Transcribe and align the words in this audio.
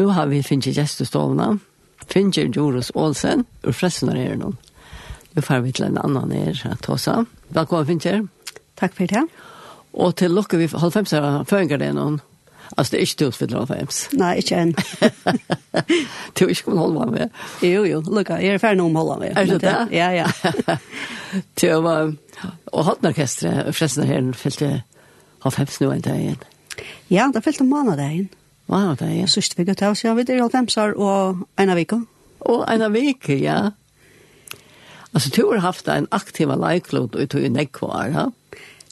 Nu 0.00 0.06
har 0.06 0.26
vi 0.26 0.42
finner 0.42 0.72
gjestestålene. 0.72 1.58
Finner 2.08 2.56
Joros 2.56 2.90
Olsen, 2.94 3.44
ur 3.62 3.72
fressen 3.72 4.08
er 4.08 4.38
nå. 4.40 4.54
Nu 5.36 5.42
får 5.42 5.60
vi 5.60 5.72
til 5.76 5.90
en 5.90 5.98
annan 6.00 6.32
her, 6.32 6.76
Tåsa. 6.80 7.26
Velkommen, 7.52 7.86
Finner. 7.86 8.22
Takk 8.80 8.96
for 8.96 9.12
det. 9.12 9.26
Og 9.92 10.16
til 10.16 10.32
lukke 10.32 10.56
vi 10.56 10.70
holdt 10.72 10.96
femst 10.96 11.18
av 11.18 11.44
føringer 11.50 11.82
det 11.84 11.90
noen. 11.98 12.16
Altså, 12.78 12.94
det 12.94 13.02
er 13.02 13.04
ikke 13.10 13.26
du 13.26 13.36
som 13.36 13.44
vil 13.44 13.58
holde 13.58 13.68
fem. 13.74 13.92
Nei, 14.22 14.32
ikke 14.40 14.62
enn. 14.62 14.72
du 16.40 16.46
er 16.46 16.54
ikke 16.56 16.70
kommet 16.70 16.82
holde 16.86 17.04
meg 17.04 17.14
med. 17.18 17.38
Jo, 17.68 17.84
jo, 17.92 18.00
lukka, 18.00 18.40
jeg 18.40 18.56
er 18.56 18.64
ferdig 18.64 18.80
noe 18.80 18.94
om 18.94 18.98
holde 19.02 19.20
med. 19.26 19.36
Er 19.36 19.52
det 19.52 19.60
det? 19.68 19.78
Ja, 20.00 20.08
ja. 20.16 20.80
til 21.60 21.76
å, 21.76 21.96
og 22.72 22.88
Holtenorkestret, 22.88 23.68
fressen 23.76 24.08
her, 24.08 24.32
fyllte 24.32 24.78
halv 25.44 25.60
fem, 25.60 25.78
nå 25.84 25.92
en 25.92 26.08
dag 26.08 26.26
igjen. 26.26 26.44
Ja, 27.12 27.28
det 27.28 27.44
fylte 27.44 27.68
måned 27.68 28.00
dagen. 28.00 28.30
Wow, 28.70 28.94
det 28.94 29.08
er. 29.10 29.26
Sørste 29.26 29.58
vi 29.58 29.66
gøtt 29.66 29.82
av, 29.82 29.96
så 29.98 30.14
vi 30.14 30.24
er 30.28 30.42
alt 30.44 30.54
hemsar 30.54 30.94
og 30.94 31.42
en 31.58 31.72
av 31.72 31.78
vika. 31.78 31.98
Og 32.46 32.62
en 32.70 32.84
av 32.86 32.94
vike, 32.94 33.34
ja. 33.42 33.72
Altså, 35.10 35.30
du 35.34 35.42
har 35.50 35.64
haft 35.64 35.88
en 35.90 36.06
aktiv 36.14 36.52
leiklod 36.54 37.16
ut 37.18 37.34
i 37.34 37.48
nekvar, 37.50 38.12
ja? 38.14 38.28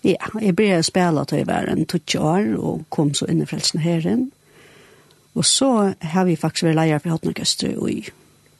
Ja, 0.06 0.30
jeg 0.40 0.54
ble 0.58 0.82
spela 0.86 1.24
til 1.26 1.40
jeg 1.40 1.48
var 1.48 1.70
en 1.70 1.86
20 1.86 2.18
år, 2.18 2.50
og 2.58 2.84
kom 2.94 3.14
så 3.14 3.26
inn 3.30 3.42
i 3.42 3.46
frelsen 3.46 3.82
herren. 3.82 4.28
Og 5.38 5.46
så 5.46 5.94
har 6.00 6.26
vi 6.26 6.36
faktisk 6.38 6.68
vært 6.68 6.78
leier 6.78 7.02
for 7.02 7.14
Hotnagøster 7.14 7.74
i 7.90 8.00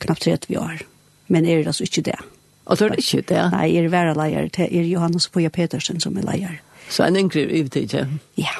knappt 0.03 0.27
30 0.27 0.59
år. 0.59 0.83
Men 1.29 1.47
er 1.47 1.63
det 1.63 1.73
altså 1.75 1.87
ikke 1.87 2.07
det? 2.11 2.19
Og 2.67 2.79
så 2.79 2.85
er 2.85 2.95
det 2.95 3.03
ikke 3.03 3.27
det? 3.35 3.45
Nei, 3.55 3.67
jeg 3.75 3.89
er 3.89 3.95
vært 3.95 4.19
leier. 4.19 4.49
til 4.55 4.71
er 4.71 4.87
Johannes 4.87 5.29
Poja 5.29 5.49
Petersen 5.49 6.01
som 6.01 6.17
er 6.19 6.27
leier. 6.27 6.59
Så 6.91 7.05
en 7.05 7.17
yngre 7.17 7.47
ivtid, 7.51 7.95
ja? 7.95 8.07
Ja. 8.37 8.55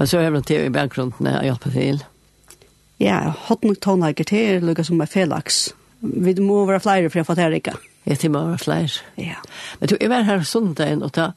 Men 0.00 0.08
så 0.08 0.22
har 0.22 0.30
vi 0.32 0.40
til 0.48 0.64
i 0.64 0.72
bakgrunden 0.72 1.26
å 1.28 1.42
hjelpe 1.44 1.70
til. 1.74 1.98
Ja, 3.04 3.34
hatt 3.48 3.64
nok 3.68 3.82
tonelager 3.84 4.24
til, 4.24 4.62
lukket 4.64 4.88
som 4.88 5.00
er 5.04 5.10
felaks. 5.12 5.58
Vi 6.00 6.32
må 6.40 6.62
være 6.64 6.80
flere 6.80 7.10
for 7.12 7.20
å 7.20 7.26
få 7.28 7.36
her 7.36 7.52
ikke. 7.52 7.74
Ja, 8.08 8.16
til 8.16 8.32
må 8.32 8.46
være 8.46 8.62
flere. 8.62 9.02
Ja. 9.20 9.42
Men 9.76 9.92
du, 9.92 9.98
jeg 10.00 10.08
var 10.08 10.24
her 10.24 10.40
søndagen, 10.48 11.04
og 11.04 11.12
ta, 11.18 11.34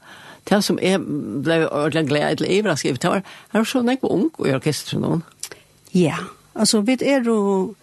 det 0.47 0.61
som 0.63 0.79
jeg 0.79 1.03
ble 1.03 1.59
ordentlig 1.67 2.05
glad 2.07 2.39
til 2.39 2.47
overrasket, 2.55 3.01
det 3.03 3.11
var, 3.11 3.27
er 3.51 3.67
så 3.67 3.83
nekk 3.83 4.07
ung 4.07 4.29
i 4.39 4.55
orkestret 4.55 5.03
noen. 5.03 5.27
Ja, 5.91 6.23
altså, 6.55 6.85
vi 6.87 6.95
er 7.03 7.27
jo 7.27 7.75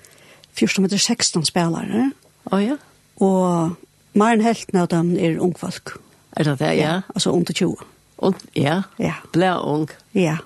14-16 0.56 1.44
spillere. 1.52 2.08
Å 2.48 2.56
oh, 2.56 2.64
ja. 2.64 2.80
Og 3.20 4.16
mer 4.16 4.32
enn 4.32 4.48
helten 4.48 4.80
av 4.80 4.88
dem 4.96 5.12
er 5.20 5.36
ungfolk. 5.44 5.98
Er 6.40 6.48
det 6.48 6.60
det, 6.64 6.72
ja? 6.80 6.80
ja 6.80 7.00
altså, 7.12 7.36
under 7.36 7.52
20. 7.52 7.84
Und, 8.20 8.48
ja? 8.56 8.82
Ja. 9.00 9.20
Ble 9.32 9.52
ung? 9.60 9.90
Ja. 10.16 10.38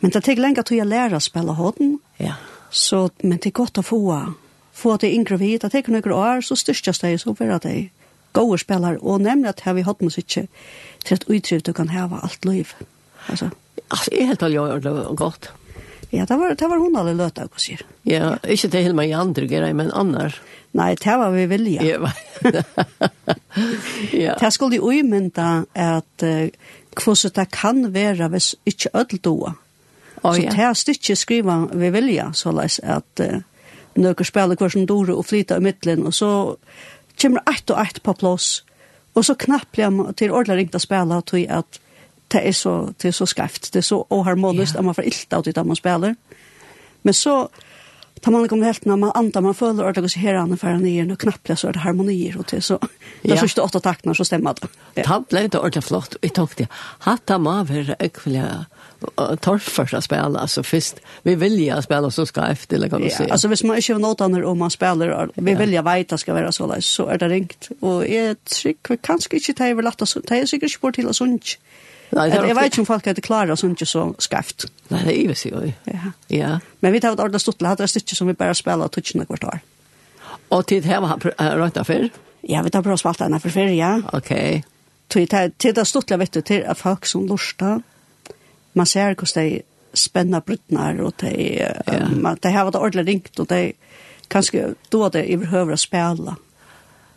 Men 0.00 0.14
det 0.14 0.24
tek 0.26 0.40
lenge 0.40 0.64
til 0.66 0.80
jeg 0.80 0.90
lærer 0.90 1.18
å 1.18 1.22
spille 1.24 1.56
hånden. 1.58 1.98
Ja. 2.20 2.36
Så, 2.70 3.08
men 3.22 3.38
det 3.38 3.50
er 3.50 3.58
godt 3.60 3.80
å 3.80 3.86
få, 3.86 4.00
få 4.76 4.96
det 5.02 5.12
yngre 5.14 5.40
vidt. 5.40 5.64
Det 5.64 5.72
tek 5.74 5.90
noen 5.90 6.14
år, 6.14 6.44
så 6.46 6.58
styrkes 6.58 7.02
det, 7.02 7.16
så 7.22 7.34
blir 7.34 7.56
det 7.62 7.76
gode 8.36 8.60
spillere. 8.62 9.00
Og 9.02 9.22
nemlig 9.24 9.54
at 9.54 9.64
her 9.66 9.78
vi 9.78 9.86
hodmusikk 9.86 10.28
til 10.36 11.16
et 11.16 11.26
utrymme 11.28 11.66
du 11.66 11.72
kan 11.76 11.90
heve 11.90 12.20
alt 12.22 12.44
liv. 12.44 12.74
Altså, 13.28 13.50
altså 13.88 14.12
jeg 14.12 14.22
er 14.22 14.32
helt 14.34 14.46
allig 14.46 14.60
gjør 14.60 14.86
det 14.86 14.94
godt. 15.18 15.50
Ja, 16.10 16.24
det 16.26 16.36
var, 16.36 16.54
det 16.58 16.66
var 16.66 16.78
hun 16.82 16.96
alle 16.98 17.12
løte, 17.14 17.44
hva 17.46 17.60
sier. 17.62 17.84
Ja, 18.08 18.32
ikke 18.42 18.70
det 18.72 18.82
hele 18.82 19.04
i 19.06 19.14
andre 19.14 19.46
greier, 19.46 19.74
men 19.78 19.92
annars. 19.94 20.40
Nei, 20.74 20.94
det 20.98 21.14
var 21.18 21.30
vi 21.34 21.44
vilja. 21.50 21.82
Ja, 21.86 22.10
ja. 24.24 24.34
Det 24.38 24.50
skulle 24.54 24.80
jo 24.80 24.90
umynda 24.90 25.64
at 25.74 26.26
uh, 26.26 26.50
hvordan 26.96 27.32
det 27.36 27.50
kan 27.50 27.94
være 27.94 28.28
hvis 28.28 28.54
ikke 28.66 28.90
ødel 28.94 29.18
doa. 29.18 29.52
Oh, 30.22 30.34
så 30.34 30.42
ja. 30.42 30.50
det 30.50 30.58
er 30.58 30.72
stykket 30.76 31.18
skriva 31.18 31.66
vi 31.72 31.90
vilja, 31.90 32.30
så 32.32 32.52
leis 32.52 32.80
at 32.82 33.22
uh, 33.24 33.40
nøkker 33.96 34.24
spiller 34.24 34.56
hver 34.56 34.68
som 34.68 34.86
dore 34.86 35.16
og 35.16 35.24
flyter 35.24 35.56
i 35.56 35.64
midtelen, 35.64 36.06
og 36.06 36.14
så 36.14 36.56
kommer 37.20 37.40
ett 37.50 37.70
og 37.70 37.80
ett 37.80 38.02
på 38.02 38.12
plås, 38.12 38.64
og 39.14 39.24
så 39.24 39.34
knapplig 39.34 39.88
til 40.16 40.32
ordentlig 40.32 40.56
ringt 40.56 40.76
å 40.76 40.82
spille, 40.82 41.22
tog 41.22 41.46
at 41.48 41.80
det 42.30 42.42
er 42.46 42.52
så, 42.54 42.92
det 43.02 43.08
er 43.08 43.16
så 43.16 43.26
skreft, 43.26 43.72
det 43.74 43.80
er 43.80 43.88
så 43.88 44.04
oharmonisk, 44.10 44.74
ja. 44.74 44.78
at 44.78 44.84
man 44.84 44.94
får 44.94 45.08
ilt 45.08 45.32
av 45.32 45.42
det 45.42 45.66
man 45.66 45.76
spiller. 45.76 46.14
Men 47.02 47.14
så, 47.14 47.48
tar 48.20 48.32
man 48.32 48.48
kommer 48.48 48.66
helt 48.66 48.84
när 48.84 48.96
man 48.96 49.12
antar 49.14 49.40
man 49.40 49.54
följer 49.54 49.84
och 49.84 49.92
det 49.92 50.00
går 50.00 50.08
så 50.08 50.18
här 50.18 50.34
an 50.34 50.56
för 50.56 50.74
ner 50.74 51.12
och 51.12 51.20
knappt 51.20 51.58
så 51.58 51.68
är 51.68 51.72
det 51.72 51.78
harmonier 51.78 52.38
och 52.38 52.46
till 52.46 52.62
så 52.62 52.78
det 53.22 53.48
så 53.48 53.62
åtta 53.62 53.80
takter 53.80 54.14
så 54.14 54.24
stämmer 54.24 54.54
det. 54.94 55.02
Ta 55.02 55.24
blev 55.28 55.48
det 55.48 55.58
ordentligt 55.58 55.84
flott. 55.84 56.16
Vi 56.22 56.28
tog 56.28 56.48
det. 56.56 56.68
Hatta 56.98 57.38
man 57.38 57.66
för 57.66 57.96
ekvilja 57.98 58.66
torf 59.40 59.62
första 59.62 60.00
spel 60.00 60.36
alltså 60.36 60.62
först 60.62 60.94
vi 61.22 61.34
vill 61.34 61.60
ju 61.60 61.82
spela 61.82 62.10
så 62.10 62.26
ska 62.26 62.46
efter 62.46 62.76
eller 62.76 62.88
kan 62.88 63.02
du 63.02 63.10
se. 63.10 63.30
Alltså 63.30 63.48
hvis 63.48 63.64
man 63.64 63.76
inte 63.76 63.92
har 63.92 64.00
något 64.00 64.20
annat 64.20 64.44
om 64.44 64.58
man 64.58 64.70
spelar 64.70 65.30
vi 65.34 65.54
vill 65.54 65.72
ju 65.72 65.82
veta 65.82 66.18
ska 66.18 66.34
vara 66.34 66.52
så 66.52 66.66
där 66.66 66.80
så 66.80 67.06
är 67.06 67.18
det 67.18 67.28
ringt 67.28 67.68
och 67.80 68.06
är 68.06 68.34
trick 68.34 68.90
vi 68.90 68.96
kanske 68.96 69.36
inte 69.36 69.52
ta 69.52 69.66
över 69.66 69.82
lätta 69.82 70.06
så 70.06 70.20
ta 70.20 70.46
sig 70.46 70.58
inte 70.62 70.78
bort 70.80 70.94
till 70.94 71.14
sånt. 71.14 71.44
Jeg 72.10 72.56
vet 72.56 72.72
ikke 72.72 72.82
om 72.82 72.86
folk 72.88 73.06
hadde 73.06 73.22
klarer 73.22 73.52
oss 73.54 73.62
ikke 73.62 73.86
så 73.86 74.08
skreft. 74.18 74.66
Nei, 74.90 75.02
det 75.06 75.12
er 75.14 75.50
jo 75.50 75.72
Ja. 75.86 76.12
Ja. 76.28 76.58
Men 76.80 76.92
vi 76.92 77.00
tar 77.00 77.12
et 77.12 77.20
ordentlig 77.20 77.40
stort, 77.40 77.62
hadde 77.62 77.84
det 77.84 77.90
stykke 77.90 78.16
som 78.16 78.26
vi 78.26 78.32
bare 78.32 78.54
spiller 78.54 78.84
og 78.84 78.92
tutsjene 78.92 79.26
hvert 79.26 79.44
år. 79.44 79.60
Og 80.50 80.66
tid 80.66 80.84
her 80.84 81.00
var 81.00 81.18
rødt 81.56 81.76
av 81.78 81.86
før? 81.86 82.08
Ja, 82.48 82.62
vi 82.62 82.70
tar 82.70 82.82
bra 82.82 82.96
spalt 82.96 83.20
henne 83.20 83.40
for 83.40 83.50
før, 83.50 83.70
ja. 83.70 84.00
Ok. 84.12 84.62
Tid 85.08 85.78
er 85.78 85.84
stort, 85.84 86.10
vet 86.10 86.34
du, 86.34 86.40
til 86.40 86.64
folk 86.74 87.06
som 87.06 87.26
lorster. 87.26 87.80
Man 88.74 88.86
ser 88.86 89.14
hvordan 89.14 89.44
de 89.46 89.62
spenner 89.94 90.40
brytner, 90.40 91.00
og 91.02 91.14
de, 91.20 91.66
um, 91.86 92.26
de 92.42 92.50
har 92.50 92.64
vært 92.64 92.78
ordentlig 92.78 93.06
ringt, 93.06 93.40
og 93.40 93.48
de 93.50 93.72
kanskje 94.30 94.74
då 94.90 95.08
det 95.08 95.26
i 95.26 95.36
behøver 95.36 95.74
å 95.74 95.76
spela. 95.76 96.36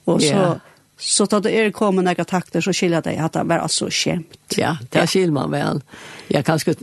Og 0.06 0.22
så... 0.22 0.28
Yeah 0.28 0.62
Så 1.06 1.26
da 1.28 1.42
det 1.44 1.52
er 1.52 1.72
kommet 1.76 2.06
noen 2.08 2.28
takter, 2.28 2.64
så 2.64 2.72
skiljer 2.72 3.04
jeg 3.12 3.20
at 3.20 3.36
det 3.36 3.44
var 3.50 3.66
altså 3.66 3.90
skjemt. 3.92 4.38
Ja, 4.56 4.78
det 4.94 5.04
skiljer 5.12 5.34
man 5.36 5.52
vel. 5.52 5.82
Ja, 6.32 6.40
kanskje, 6.48 6.78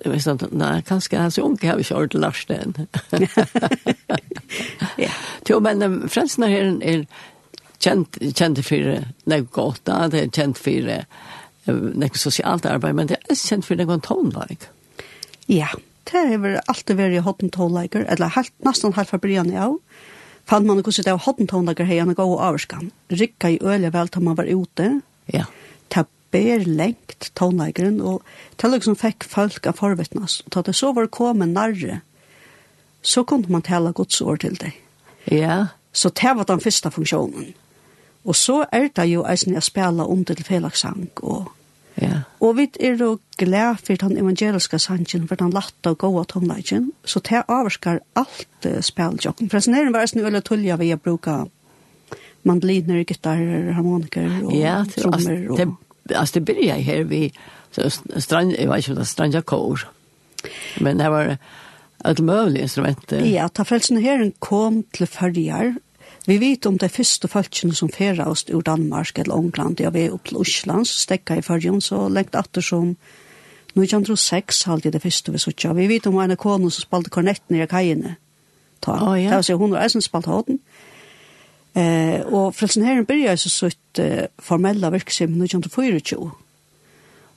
nei, 0.52 0.74
kanskje 0.84 1.16
jeg 1.16 1.22
er 1.24 1.32
så 1.32 1.46
unge, 1.46 1.64
har 1.64 1.80
vi 1.80 1.86
ordentlig 1.96 2.20
lagt 2.26 2.48
det. 2.50 2.60
Ja. 5.00 5.12
Jo, 5.50 5.56
men 5.62 5.82
frensene 6.10 6.46
her 6.50 6.68
er 6.86 7.00
kjent, 7.82 8.18
kjent 8.38 8.60
for 8.66 8.90
noe 9.30 9.46
godt, 9.50 9.88
det 10.12 10.20
er 10.20 10.28
kjent 10.36 10.60
for 10.60 10.90
noe 11.70 12.20
sosialt 12.20 12.68
arbeid, 12.70 12.94
men 12.98 13.10
det 13.10 13.18
er 13.24 13.38
kjent 13.40 13.66
for 13.66 13.80
noe 13.80 13.98
tonleik. 14.04 14.68
Ja, 15.50 15.72
det 16.10 16.22
har 16.28 16.60
alltid 16.70 17.00
vært 17.00 17.24
hotten 17.26 17.50
hoppen 17.56 18.06
eller 18.06 18.34
helt, 18.36 18.54
nesten 18.66 18.94
helt 18.94 19.10
fra 19.10 19.22
brygjene 19.22 19.58
av. 19.58 19.78
Ja 19.80 20.09
fann 20.50 20.66
man 20.66 20.82
hvordan 20.82 21.06
det 21.06 21.14
var 21.14 21.24
hoddentondager 21.26 21.86
her, 21.86 22.04
han 22.04 22.14
gav 22.18 22.34
avskan. 22.42 22.90
Rikka 23.10 23.52
i 23.54 23.60
øle 23.62 23.92
vel 23.94 24.08
til 24.10 24.26
man 24.26 24.38
var 24.38 24.50
ute. 24.50 25.00
Ja. 25.32 25.46
Ta 25.90 26.04
ber 26.30 26.64
lengt 26.66 27.30
tonleikeren, 27.38 28.00
og 28.00 28.22
til 28.58 28.74
liksom 28.74 28.98
fikk 28.98 29.26
folk 29.26 29.66
av 29.66 29.78
forvittnes. 29.78 30.40
Og 30.50 30.66
det 30.66 30.74
så 30.78 30.92
var 30.94 31.10
kommet 31.10 31.54
nærre, 31.54 32.00
så 33.02 33.24
kunne 33.24 33.50
man 33.50 33.62
tale 33.62 33.92
godsår 33.92 34.42
til 34.42 34.58
deg. 34.60 34.76
Ja. 35.30 35.66
Så 35.92 36.10
det 36.10 36.36
var 36.36 36.46
den 36.46 36.60
første 36.60 36.90
funksjonen. 36.90 37.54
Og 38.24 38.36
så 38.36 38.66
er 38.72 38.90
det 38.94 39.08
jo 39.08 39.24
eisen 39.26 39.54
jeg 39.54 39.64
spela 39.64 40.04
om 40.04 40.24
til 40.24 40.44
felagsang, 40.44 41.08
og 41.22 41.50
Ja. 42.00 42.22
Og 42.40 42.56
vi 42.56 42.68
er 42.80 42.96
jo 43.00 43.18
glad 43.38 43.80
for 43.82 43.98
den 44.00 44.16
evangeliske 44.16 44.78
sangen, 44.78 45.26
for 45.28 45.34
den 45.40 45.52
latte 45.52 45.92
og 45.92 45.98
gode 45.98 46.24
tomleggen, 46.30 46.92
så 47.04 47.20
det 47.26 47.42
avvarskar 47.48 48.00
alt 48.16 48.66
uh, 48.66 48.78
spiljokken. 48.80 49.50
Forresten 49.50 49.74
er 49.74 49.88
det 49.88 49.94
bare 49.96 50.10
snu 50.10 50.22
eller 50.26 50.44
tulja 50.44 50.78
vi 50.80 50.94
bruker 50.96 51.48
mandoliner, 52.48 53.02
gitarrer, 53.04 53.72
harmoniker 53.76 54.28
og 54.44 54.54
ja, 54.56 54.80
det, 54.86 55.02
trommer. 55.02 55.42
Og... 55.50 55.58
Det, 55.58 56.16
altså 56.16 56.38
det 56.38 56.44
byrja 56.48 56.78
her 56.80 57.04
vi, 57.10 57.26
strand, 58.16 58.54
jeg 58.56 58.68
vet 58.70 58.84
ikke 58.84 58.94
om 58.94 59.00
det 59.00 59.04
er 59.04 59.10
strandja 59.10 59.42
kår, 59.44 59.84
men 60.80 61.02
det 61.02 61.10
var 61.12 61.34
et 62.08 62.22
møvlig 62.24 62.64
instrument. 62.64 63.12
Ja, 63.28 63.50
ta 63.52 63.66
frelsen 63.68 64.00
her 64.00 64.24
kom 64.40 64.82
til 64.96 65.10
førjar, 65.10 65.74
Vi 66.30 66.36
vet 66.38 66.66
om 66.68 66.76
de 66.78 66.86
første 66.86 67.26
folkene 67.26 67.74
som 67.74 67.88
færa 67.90 68.28
oss 68.30 68.44
ur 68.54 68.62
Danmark 68.62 69.18
eller 69.18 69.34
England, 69.34 69.80
ja, 69.82 69.90
vi 69.90 70.04
er 70.06 70.12
opp 70.14 70.28
til 70.28 70.38
Osland, 70.38 70.86
så 70.86 71.00
stekka 71.02 71.40
i 71.40 71.42
fargen, 71.42 71.80
så 71.82 72.04
lengt 72.06 72.36
atter 72.38 72.62
som 72.62 72.92
1906 73.74 74.62
halte 74.70 74.92
det 74.94 75.02
første 75.02 75.34
vi 75.34 75.42
suttja. 75.42 75.72
Vi 75.74 75.88
vet 75.90 76.06
om 76.06 76.20
en 76.22 76.36
kone 76.38 76.70
som 76.70 76.86
spalte 76.86 77.10
kornetten 77.10 77.58
i 77.58 77.66
kajene. 77.66 78.14
Ta. 78.80 78.94
Oh, 79.02 79.16
ja. 79.18 79.30
Det 79.30 79.40
var 79.40 79.48
så 79.48 79.58
hun 79.58 79.74
var 79.74 79.82
eisen 79.82 80.06
spalt 80.06 80.30
håten. 80.30 80.60
Eh, 81.74 82.22
og 82.26 82.54
Frelsen 82.54 82.86
Herren 82.86 83.06
byrja 83.06 83.34
så 83.36 83.50
sutt 83.50 83.98
eh, 83.98 84.30
formella 84.38 84.90
virksomhet 84.94 85.50
1924. 85.50 86.30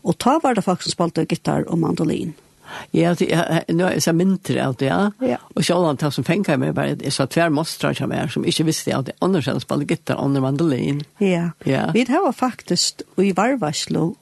Og 0.03 0.17
ta 0.19 0.37
var 0.43 0.53
det 0.53 0.63
faktisk 0.63 0.93
spalte 0.93 1.25
gitar 1.25 1.65
og 1.67 1.79
mandolin. 1.79 2.35
Mm 2.37 2.52
Ja, 2.91 3.11
er 3.11 3.63
er 3.67 3.95
är 3.95 3.99
så 3.99 4.13
mindre 4.13 4.63
allt 4.63 4.81
ja. 4.81 5.11
Og 5.55 5.65
så 5.65 5.85
han 5.85 5.97
tar 5.97 6.09
som 6.09 6.23
fänkar 6.23 6.57
meg, 6.57 6.73
bare, 6.75 6.97
jeg 7.01 7.13
så 7.13 7.25
tver 7.25 7.49
mostrar 7.49 7.93
som 7.93 8.11
er, 8.11 8.27
som 8.27 8.45
ikke 8.45 8.65
visste 8.65 8.95
at 8.95 9.05
det 9.05 9.15
annars 9.21 9.47
än 9.47 9.59
spelar 9.59 9.85
gitarr 9.85 10.17
andre 10.17 10.41
mandolin. 10.41 11.03
Ja. 11.17 11.49
Ja. 11.63 11.91
Vi 11.93 12.05
har 12.09 12.31
faktiskt 12.31 13.01
i 13.17 13.31
varvaslo 13.31 14.15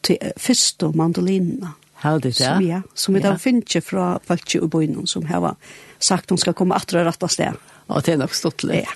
till 0.00 0.18
första 0.36 0.90
mandolinna. 0.92 1.72
How 1.94 2.18
did 2.18 2.34
that? 2.34 2.62
Ja, 2.62 2.82
som 2.94 3.14
vi 3.14 3.20
då 3.20 3.38
finner 3.38 3.80
fra 3.80 4.18
folk 4.24 4.54
i 4.54 4.60
byn 4.60 5.06
som 5.06 5.26
har 5.26 5.56
sagt 5.98 6.30
hon 6.30 6.38
skal 6.38 6.52
ska 6.54 6.58
komma 6.58 6.76
åter 6.76 7.04
rätta 7.04 7.28
sted. 7.28 7.52
Og 7.86 8.02
det 8.02 8.12
er 8.12 8.16
nok 8.16 8.34
stått 8.34 8.64
Ja. 8.64 8.86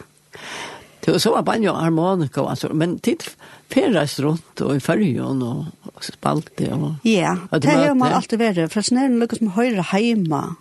Det 1.04 1.10
var 1.12 1.18
så 1.18 1.30
var 1.30 1.42
banjo 1.42 1.70
och 1.70 1.78
harmonika 1.78 2.42
och 2.42 2.50
alltså 2.50 2.74
men 2.74 2.98
tid 2.98 3.22
färdas 3.68 4.18
runt 4.18 4.60
och 4.60 4.76
i 4.76 4.80
färjan 4.80 5.42
och 5.42 6.04
spalte 6.04 6.72
och 6.72 6.90
Ja, 7.02 7.38
det 7.50 7.70
har 7.70 7.94
man 7.94 8.12
alltid 8.12 8.38
varit 8.38 8.72
för 8.72 8.82
snär 8.82 9.08
lukas 9.08 9.40
med 9.40 9.52
höra 9.52 9.82
hemma 9.82 10.56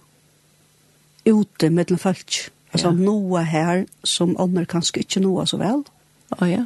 ute 1.23 1.69
med 1.69 1.87
den 1.87 1.97
folk. 1.97 2.51
Alltså 2.71 2.87
ja. 2.87 2.91
noa 2.91 3.41
här 3.41 3.85
som 4.03 4.37
annor 4.37 4.65
kanske 4.65 4.99
inte 4.99 5.19
noa 5.19 5.45
så 5.45 5.57
väl. 5.57 5.83
Ja 6.39 6.47
ja. 6.47 6.65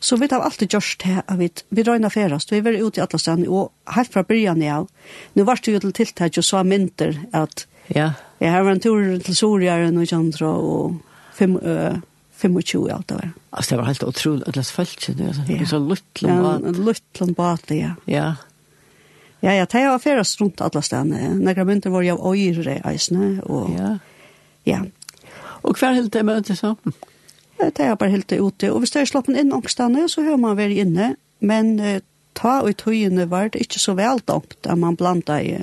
Så 0.00 0.16
vi 0.16 0.28
har 0.30 0.40
alltid 0.40 0.72
gjort 0.72 0.96
det 0.98 1.08
här, 1.08 1.36
vi, 1.36 1.50
vi 1.68 1.82
røyna 1.82 2.10
ferast, 2.10 2.52
vi 2.52 2.60
var 2.60 2.72
ute 2.72 3.00
i 3.00 3.02
alla 3.02 3.18
stedet, 3.18 3.48
og 3.48 3.72
helt 3.86 4.12
fra 4.12 4.22
byrjan 4.22 4.62
av, 4.62 4.86
nu 5.32 5.42
var 5.42 5.58
det 5.62 5.72
jo 5.72 5.80
til 5.80 5.92
tiltak 5.92 6.38
og 6.38 6.44
så 6.44 6.62
mynter 6.62 7.18
at 7.32 7.66
ja. 7.88 8.12
jeg 8.38 8.52
har 8.52 8.62
vært 8.62 8.78
en 8.78 8.80
tur 8.80 9.18
til 9.26 9.36
Sorgjæren 9.36 9.98
og 9.98 10.06
Kjandra 10.06 10.52
og 10.54 11.00
fem, 11.34 11.56
øh, 11.56 11.98
25 12.38 12.90
alt 12.94 13.08
det 13.08 13.16
var. 13.18 13.30
Altså 13.50 13.74
det 13.74 13.78
var 13.80 13.88
helt 13.88 14.04
utrolig, 14.06 14.44
at 14.46 14.54
det 14.54 14.66
følte 14.66 15.14
det, 15.18 15.26
altså. 15.32 15.46
Ja. 15.48 15.64
Så 15.66 15.80
luttlen 15.82 16.42
bat. 16.44 16.62
Ja, 16.62 16.84
luttlen 16.90 17.34
bat, 17.34 17.70
ja. 17.74 17.94
Ja. 18.06 18.28
Ja, 19.40 19.52
ja, 19.54 19.66
det 19.70 19.84
var 19.86 19.98
fyrir 20.02 20.26
rundt 20.40 20.60
alle 20.60 20.82
stedene. 20.82 21.34
Nekra 21.38 21.64
mynter 21.66 21.94
var 21.94 22.02
jo 22.02 22.16
av 22.18 22.34
øyre 22.34 22.80
eisene, 22.90 23.38
og... 23.46 23.70
Ja. 23.74 23.96
Ja. 24.66 24.82
Og 25.62 25.78
hver 25.78 25.94
helt 25.96 26.12
det 26.12 26.24
møte 26.26 26.56
så? 26.58 26.74
Det 27.58 27.82
er 27.82 27.96
bare 27.98 28.10
helt 28.10 28.32
ute. 28.32 28.70
Og 28.72 28.82
hvis 28.82 28.92
det 28.94 29.02
er 29.02 29.10
slappen 29.10 29.38
inn 29.38 29.54
ångstene, 29.54 30.06
så 30.10 30.22
hører 30.22 30.38
man 30.42 30.58
være 30.58 30.82
inne. 30.84 31.14
Men 31.40 31.78
eh, 31.80 32.00
ta 32.38 32.60
og 32.62 32.70
i 32.70 32.76
tøyene 32.78 33.26
var 33.30 33.50
det 33.54 33.64
ikke 33.64 33.80
så 33.82 33.96
veldomt, 33.98 34.58
at 34.62 34.78
man 34.78 34.98
blanda 34.98 35.40
i 35.42 35.56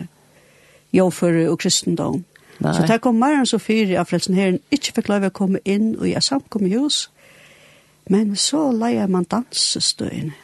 jordføre 0.95 1.48
og 1.51 1.60
kristendom. 1.63 2.24
Nei. 2.60 2.74
Så 2.74 2.86
det 2.88 3.02
kom 3.04 3.19
mer 3.19 3.36
enn 3.40 3.50
så 3.50 3.60
fyre 3.60 4.00
av 4.00 4.07
frelsen 4.10 4.38
her, 4.38 4.57
ikke 4.74 4.96
fikk 5.00 5.12
lov 5.12 5.28
å 5.28 5.34
komme 5.36 5.60
inn 5.68 5.94
og 5.98 6.07
jeg 6.07 6.24
samkom 6.24 6.68
i 6.69 6.74
hus, 6.78 7.10
men 8.12 8.36
så 8.40 8.69
leier 8.72 9.10
man 9.12 9.28
dansestøyene. 9.30 10.36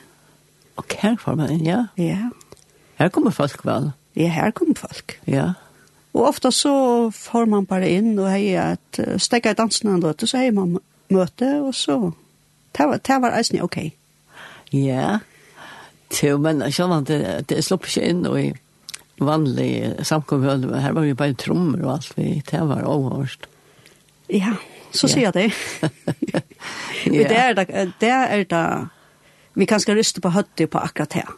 Og 0.79 0.95
her 0.99 1.17
får 1.19 1.37
man 1.37 1.51
inn, 1.53 1.65
ja? 1.67 1.81
Ja. 1.99 2.31
Her 2.97 3.11
kommer 3.13 3.33
folk 3.35 3.63
vel? 3.67 3.91
Ja, 4.17 4.31
her 4.33 4.51
kommer 4.55 4.75
folk. 4.79 5.19
Ja. 5.29 5.53
Og 6.13 6.25
ofta 6.27 6.51
så 6.51 6.73
får 7.15 7.47
man 7.51 7.67
bare 7.69 7.89
inn 7.89 8.15
og 8.19 8.31
hei 8.31 8.55
at 8.59 8.99
uh, 8.99 9.15
stekker 9.21 9.55
dansen 9.55 9.91
en 9.91 10.03
løte, 10.03 10.27
så 10.27 10.41
hei 10.41 10.51
man 10.55 10.79
møte, 11.11 11.53
og 11.61 11.75
så... 11.75 12.11
Det 12.71 12.85
var, 12.87 12.99
det 13.03 13.17
var 13.19 13.33
eisen 13.35 13.59
ok. 13.61 13.77
Ja. 14.71 15.17
Til, 16.09 16.39
men 16.39 16.63
skjønner, 16.71 17.03
det, 17.03 17.49
det 17.49 17.63
slipper 17.67 17.91
ikke 17.91 18.07
inn 18.07 18.21
og 18.27 18.37
i 18.39 18.45
vanlig 19.25 20.05
samkomhøl. 20.07 20.67
Her 20.81 20.95
var 20.97 21.07
jo 21.07 21.17
bare 21.17 21.37
trommer 21.37 21.83
og 21.85 21.95
alt 21.97 22.13
vi, 22.17 22.41
det 22.51 22.61
var 22.69 22.87
overhørst. 22.89 23.47
Ja, 24.31 24.55
så 24.95 25.09
sier 25.11 25.29
jeg 25.29 25.33
det. 25.35 25.49
Men 27.05 27.27
Det 27.29 27.37
er 27.37 27.53
det, 27.57 27.67
det 27.99 28.11
er 28.11 28.43
det, 28.47 28.65
vi 29.53 29.67
kan 29.67 29.79
skal 29.79 29.97
ryste 29.99 30.21
på 30.23 30.31
høttet 30.31 30.69
på 30.71 30.79
akkurat 30.79 31.13
her. 31.19 31.33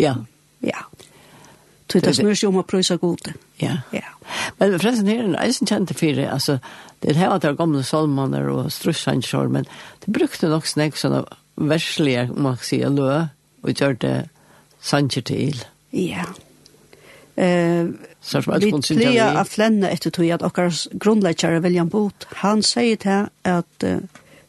Ja. 0.00 0.14
Ja. 0.64 0.86
Så 1.92 2.00
det 2.02 2.16
snur 2.18 2.34
seg 2.34 2.50
om 2.50 2.58
å 2.60 2.66
prøysa 2.66 2.96
gode. 3.00 3.32
Ja. 3.62 3.78
ja. 3.94 4.08
Men 4.58 4.74
forresten 4.74 5.08
her 5.08 5.22
er 5.22 5.28
en 5.28 5.38
eisen 5.38 5.68
kjente 5.70 5.94
fire, 5.96 6.26
altså, 6.32 6.58
det 7.00 7.12
er 7.12 7.20
hevet 7.22 7.46
av 7.46 7.58
gamle 7.60 7.84
solmaner 7.86 8.48
og 8.52 8.72
strussansjår, 8.74 9.52
men 9.54 9.68
det 10.02 10.14
brukte 10.16 10.50
nok 10.50 10.66
snakk 10.68 10.98
sånne 10.98 11.22
verslige, 11.56 12.26
om 12.34 12.48
man 12.48 12.58
kan 12.58 12.68
si, 12.68 12.80
lø, 12.82 13.12
og 13.62 13.70
gjør 13.72 13.96
det 14.02 14.16
sanger 14.82 15.24
til. 15.30 15.62
Ja. 15.94 16.26
Eh, 17.36 17.84
vi 18.32 18.70
pleier 18.80 19.36
av 19.36 19.50
flenne 19.52 19.90
etter 19.92 20.10
tog 20.10 20.30
at 20.32 20.44
okkar 20.46 20.72
grunnleggere 20.96 21.60
William 21.60 21.90
Booth, 21.92 22.30
han 22.40 22.62
sier 22.64 22.96
til 22.96 23.28
at 23.44 23.84
uh, 23.84 24.00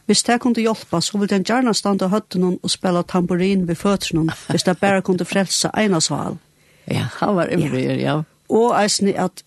hvis 0.07 0.24
det 0.24 0.39
kunne 0.39 0.63
hjelpe, 0.63 1.01
så 1.04 1.18
ville 1.18 1.36
den 1.36 1.44
gjerne 1.44 1.74
stande 1.75 2.07
høtten 2.07 2.45
og 2.54 2.72
spille 2.72 3.04
tamburin 3.04 3.68
ved 3.68 3.75
føttene, 3.75 4.31
hvis 4.48 4.63
det 4.68 4.78
bare 4.80 5.01
kunne 5.04 5.28
frelse 5.28 5.72
ene 5.75 6.00
sval. 6.01 6.39
Ja, 6.88 7.10
han 7.19 7.36
var 7.36 7.51
ivrig, 7.51 7.84
ja. 7.84 7.98
ja. 8.00 8.22
Og 8.48 8.72
eisen 8.80 9.12
at, 9.12 9.44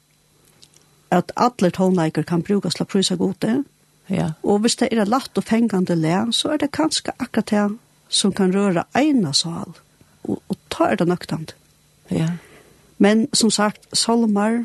at 1.10 1.32
alle 1.36 1.70
tonleiker 1.72 2.22
kan 2.28 2.44
brukes 2.44 2.76
til 2.76 2.84
å 2.84 2.90
prysa 2.92 3.16
gode. 3.16 3.62
Ja. 4.12 4.34
Og 4.42 4.60
hvis 4.60 4.76
det 4.76 4.90
er 4.92 5.08
latt 5.08 5.38
og 5.38 5.48
fengende 5.48 5.96
le, 5.96 6.26
så 6.36 6.52
er 6.52 6.60
det 6.60 6.74
kanskje 6.76 7.16
akkurat 7.16 7.48
det 7.48 7.64
som 8.12 8.36
kan 8.36 8.52
røre 8.52 8.84
ene 8.98 9.32
sal. 9.32 9.72
Og, 10.28 10.42
og 10.44 10.60
ta 10.68 10.90
er 10.90 11.00
det 11.00 11.08
nøktant. 11.08 11.56
Ja. 12.12 12.34
Men 13.00 13.28
som 13.32 13.50
sagt, 13.50 13.86
solmar 13.96 14.64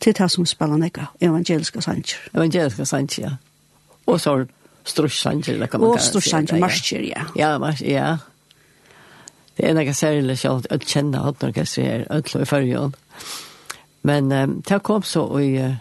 til 0.00 0.14
det 0.16 0.30
som 0.32 0.46
spiller 0.48 0.80
nekka, 0.80 1.10
evangeliska 1.20 1.82
sanger. 1.84 2.16
Evangeliska 2.34 2.86
sanger, 2.88 3.20
ja. 3.20 3.30
Og 4.06 4.20
så 4.20 4.46
strussanger, 4.88 5.58
det 5.60 5.70
kan 5.70 5.80
man 5.80 5.90
Og 5.90 6.00
strush 6.00 6.30
sanger, 6.30 6.58
marsjer, 6.58 7.04
ja. 7.04 7.26
Ja, 7.36 7.58
marsjer, 7.58 7.90
ja. 7.92 8.16
Det 9.56 9.68
er 9.68 9.76
nekka 9.76 9.92
særlig 9.92 10.38
sjalt, 10.40 10.66
jeg 10.70 10.88
kjenner 10.88 11.26
alt 11.28 11.44
orkester 11.44 11.84
her, 11.84 12.06
ødlo 12.10 12.40
i 12.40 12.48
fyrjon. 12.48 12.94
Men 14.02 14.32
um, 14.32 14.62
det 14.68 14.82
kom 14.82 15.02
så 15.04 15.26
i, 15.38 15.50
uh, 15.60 15.74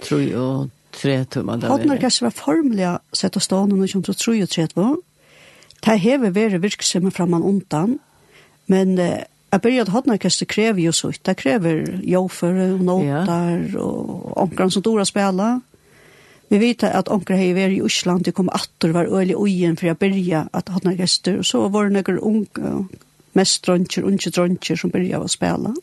tror 0.00 0.22
jeg, 0.24 0.36
og 0.36 0.70
tre 0.96 1.18
tummer. 1.24 1.68
Hodnar 1.68 2.00
kanskje 2.00 2.24
var 2.24 2.32
formelig 2.38 2.94
sett 3.12 3.36
av 3.36 3.44
stående 3.44 3.76
når 3.76 3.92
som 3.92 4.02
tror 4.08 4.38
jeg 4.38 4.48
tre 4.48 4.66
Det 5.84 6.00
hever 6.00 6.30
vært 6.30 6.62
virksomme 6.62 7.10
fra 7.10 7.26
man 7.26 7.42
undan, 7.42 7.98
men 8.66 8.98
Uh, 8.98 9.20
Jeg 9.52 9.60
begynner 9.60 9.82
at 9.82 9.88
hodna 9.88 10.14
orkester 10.14 10.46
kräver 10.46 10.92
så 10.92 11.12
så. 11.12 11.20
Det 11.26 11.36
kräver 11.36 12.00
jofer, 12.02 12.72
och 12.72 12.80
notar 12.80 13.76
og 13.76 14.60
och 14.60 14.72
som 14.72 14.82
dora 14.82 15.04
spela. 15.04 15.60
Vi 16.48 16.58
vet 16.58 16.82
att 16.82 17.08
omkran 17.08 17.38
har 17.38 17.54
varit 17.54 17.78
i 17.78 17.82
Osland. 17.82 18.24
Det 18.24 18.32
kom 18.32 18.48
attor 18.48 18.88
var 18.88 19.04
ölig 19.04 19.34
ugen 19.34 19.76
för 19.76 19.86
jag 19.86 19.96
började 19.96 20.48
att 20.52 20.68
hodna 20.68 20.90
orkester. 20.90 21.38
Och 21.38 21.46
så 21.46 21.68
var 21.68 21.84
det 21.84 21.90
några 21.90 22.20
unge, 22.20 22.86
mest 23.32 23.62
dröntjer, 23.62 24.04
unge 24.04 24.30
dröntjer 24.34 24.76
som 24.76 24.90
började 24.90 25.24
att 25.24 25.30
spela. 25.30 25.74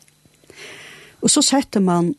Och 1.19 1.31
så 1.31 1.41
sätter 1.41 1.79
man 1.79 2.15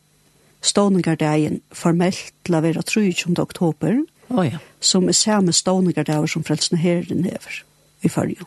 ståningardagen 0.61 1.59
formelt 1.71 2.33
till 2.43 2.55
att 2.55 2.63
vara 2.63 3.43
oktober. 3.43 4.05
Oh, 4.27 4.47
ja. 4.47 4.57
Som 4.79 5.07
är 5.07 5.11
samme 5.11 5.53
ståningardagen 5.53 6.27
som 6.27 6.43
frelsene 6.43 6.81
herren 6.81 7.25
över 7.25 7.63
i 8.01 8.09
fargen. 8.09 8.45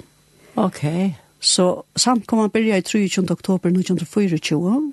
Okej. 0.55 0.90
Okay. 0.90 1.12
Så 1.43 1.83
samkomman 1.99 2.50
byrja 2.55 2.77
i 2.79 2.83
23. 2.87 3.25
oktober 3.31 3.71
1924, 3.71 4.93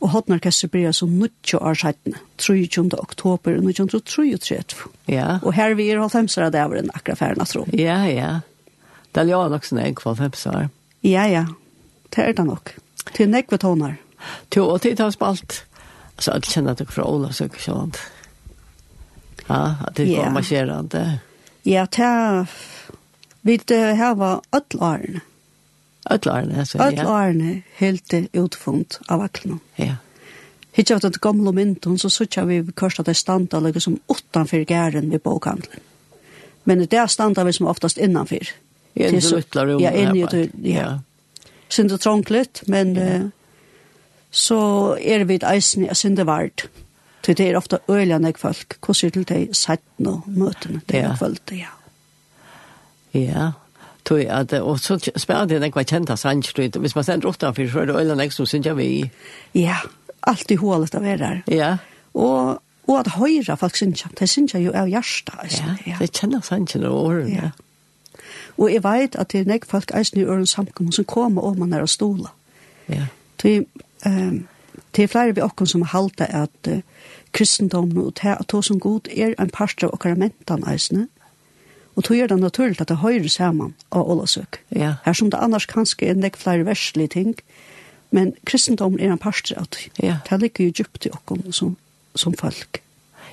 og 0.00 0.10
hotnarkester 0.12 0.70
byrja 0.72 0.92
som 0.96 1.12
90 1.20 1.58
år 1.60 1.74
siden, 1.74 2.16
23. 2.40 2.84
oktober 2.98 3.58
1933. 3.60 4.88
Ja. 5.12 5.38
Og 5.42 5.52
her 5.52 5.74
vi 5.76 5.90
er 5.90 6.00
holdt 6.00 6.16
hemsere 6.16 6.48
det 6.50 6.64
over 6.64 6.80
den 6.80 6.88
akkurat 6.94 7.20
ferden, 7.20 7.44
jeg 7.44 7.52
tror. 7.52 7.68
Ja, 7.76 7.98
ja. 8.08 8.32
Det 9.12 9.22
er 9.22 9.30
jo 9.34 9.42
nok 9.52 9.68
sånn 9.68 9.82
en 9.84 9.94
kvart 10.00 10.24
hemsere. 10.24 10.66
Ja, 11.04 11.28
ja. 11.28 11.44
Det 12.08 12.24
er 12.24 12.32
det 12.32 12.48
nok. 12.48 12.72
Til 13.12 13.28
nekve 13.32 13.60
toner. 13.60 14.00
Til 14.50 14.64
å 14.64 14.80
tid 14.80 15.00
har 15.00 15.12
spalt. 15.12 15.60
Altså, 16.16 16.38
jeg 16.38 16.56
kjenner 16.56 16.72
at 16.72 16.80
det 16.80 16.88
fra 16.88 17.04
Ola, 17.04 17.32
så 17.36 17.50
ikke 17.50 17.64
sånn. 17.68 17.92
Ja, 19.46 19.76
at 19.86 20.00
det 20.00 20.08
var 20.16 20.32
marsjerende. 20.32 21.06
Ja, 21.68 21.84
det 21.84 22.08
er... 22.08 22.58
Vi 23.46 23.60
har 23.68 24.16
vært 24.18 24.56
alle 24.56 24.86
årene. 24.88 25.26
Öll 26.10 26.28
årene, 26.30 26.60
altså. 26.60 26.78
Öll 26.78 27.00
årene, 27.06 27.62
helt 27.76 28.14
utfunnet 28.32 29.00
av 29.08 29.20
aklene. 29.20 29.58
Ja. 29.76 29.96
Hitt 30.76 30.90
av 30.90 31.00
det 31.00 31.20
gamle 31.20 31.52
mynden, 31.52 31.98
så 31.98 32.10
sutja 32.10 32.44
vi 32.44 32.60
kørst 32.76 33.00
at 33.00 33.08
det 33.08 33.16
standa 33.16 33.60
liksom 33.60 33.96
som 33.96 34.16
utanför 34.16 34.64
gæren 34.68 35.10
ved 35.10 35.22
bokhandelen. 35.24 35.80
Men 36.64 36.78
det 36.78 36.98
er 36.98 37.06
standa 37.06 37.44
vi 37.44 37.52
som 37.52 37.66
oftast 37.66 37.98
innanför. 37.98 38.48
Ja, 38.92 39.10
det 39.10 39.24
er 39.24 39.30
luttla 39.30 39.66
rum. 39.66 39.80
Ja, 39.80 39.92
inni 39.92 40.24
og 40.24 40.34
ja. 40.34 40.48
ja. 40.62 40.98
Sinde 41.68 41.98
trånglet, 41.98 42.62
men 42.66 42.96
ja. 42.96 43.18
uh, 43.18 43.28
så 44.30 44.60
er 45.00 45.24
vi 45.24 45.34
et 45.34 45.44
eisen 45.48 45.84
i 45.86 45.94
sinde 45.94 46.26
vart. 46.26 46.68
Det 47.26 47.40
er 47.40 47.56
ofta 47.56 47.78
øyla 47.90 48.18
nek 48.18 48.38
folk. 48.38 48.76
Hvordan 48.80 49.06
er 49.06 49.10
det 49.10 49.26
til 49.26 49.46
de 49.48 49.54
sett 49.54 49.82
nå 49.98 50.20
møtene? 50.26 50.80
Det 50.86 50.98
er 50.98 51.08
ja. 51.08 51.14
kvöld, 51.16 51.40
ja. 51.52 51.72
Ja, 53.14 53.50
tog 54.06 54.20
at, 54.20 54.52
og 54.52 54.78
så 54.80 54.98
spør 55.16 55.48
det 55.50 55.60
nekva 55.62 55.82
kjenta 55.86 56.16
sannskrut, 56.18 56.78
hvis 56.82 56.94
man 56.94 57.04
sender 57.04 57.28
utenfor, 57.28 57.70
så 57.72 57.82
er 57.82 57.90
det 57.90 57.98
øyne 57.98 58.16
nekva 58.20 58.36
som 58.36 58.46
synes 58.46 58.66
jeg 58.66 58.76
vi. 58.78 58.88
Ja, 59.54 59.76
alt 60.26 60.50
i 60.50 60.58
hålet 60.60 60.94
av 60.94 61.04
er 61.04 61.20
der. 61.20 61.42
Ja. 61.50 61.76
Og, 62.14 62.62
og 62.86 62.98
at 63.00 63.12
høyre 63.18 63.56
folk 63.56 63.76
synes 63.76 64.04
jeg, 64.04 64.18
det 64.20 64.28
synes 64.30 64.54
jeg 64.54 64.66
jo 64.66 64.74
av 64.74 64.88
hjertet. 64.88 65.58
Ja, 65.86 65.98
det 65.98 66.12
kjenner 66.14 66.44
sannskrut 66.46 66.86
og 66.86 66.98
årene. 67.04 67.34
Ja. 67.34 67.50
Og 68.56 68.72
jeg 68.72 68.84
vet 68.84 69.16
at 69.18 69.32
det 69.32 69.42
er 69.42 69.50
nekva 69.50 69.76
folk 69.76 69.92
eisen 69.94 70.22
i 70.22 70.24
ørens 70.24 70.54
samkommer 70.56 70.94
som 70.94 71.04
kommer 71.04 71.44
om 71.44 71.58
man 71.58 71.74
er 71.74 71.84
av 71.84 71.90
stola. 71.90 72.30
Ja. 72.88 73.10
Det, 73.42 73.66
um, 74.06 74.46
det 74.96 75.04
er 75.04 75.10
flere 75.12 75.34
vi 75.34 75.44
okken 75.44 75.66
som 75.66 75.82
halter 75.82 76.30
at 76.30 76.70
uh, 76.70 76.80
kristendommen 77.36 77.98
og 78.06 78.14
det, 78.22 78.38
at 78.38 78.48
det 78.52 78.64
som 78.64 78.80
god 78.80 79.10
er 79.12 79.34
en 79.38 79.52
parster 79.52 79.90
av 79.90 79.98
okkar 79.98 80.16
mentan 80.16 80.64
eisene. 80.64 81.08
Mm 81.10 81.15
Og 81.96 82.04
tog 82.04 82.18
er 82.18 82.28
det 82.28 82.38
naturligt 82.38 82.80
at 82.80 82.88
det 82.88 83.00
høyre 83.00 83.28
saman 83.28 83.74
av 83.90 84.10
Ålasøk. 84.10 84.60
Ja. 84.70 84.94
Her 85.04 85.12
som 85.16 85.30
det 85.32 85.40
annars 85.40 85.66
kanskje 85.66 86.10
er 86.10 86.18
nek 86.20 86.36
flere 86.36 86.66
verslige 86.66 87.08
ting, 87.08 87.34
men 88.12 88.34
kristendommen 88.46 89.00
er 89.00 89.14
en 89.14 89.20
parster 89.20 89.56
av 89.58 89.70
det. 89.72 89.88
Ja. 90.02 90.18
Det 90.28 90.40
ligger 90.40 90.68
jo 90.68 90.74
djupt 90.76 91.06
i 91.06 91.12
okken 91.12 91.52
som, 91.52 91.76
som 92.14 92.36
folk. 92.36 92.82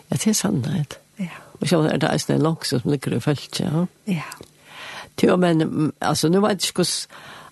Ja, 0.10 0.16
det 0.16 0.28
er 0.32 0.40
sannhet. 0.40 0.98
Ja. 1.20 1.36
Og 1.60 1.68
så 1.68 1.82
er 1.88 2.00
det 2.00 2.10
eisen 2.12 2.36
en 2.36 2.44
langsom 2.44 2.80
som 2.80 2.92
ligger 2.92 3.18
i 3.18 3.20
folk, 3.24 3.60
ja. 3.60 3.86
Ja. 4.08 4.32
Til 5.18 5.36
og 5.36 5.40
men, 5.40 5.92
altså, 6.02 6.30
nu 6.30 6.42
vet 6.42 6.64
jeg 6.64 6.72
ikke 6.72 6.82
hos, 6.82 7.08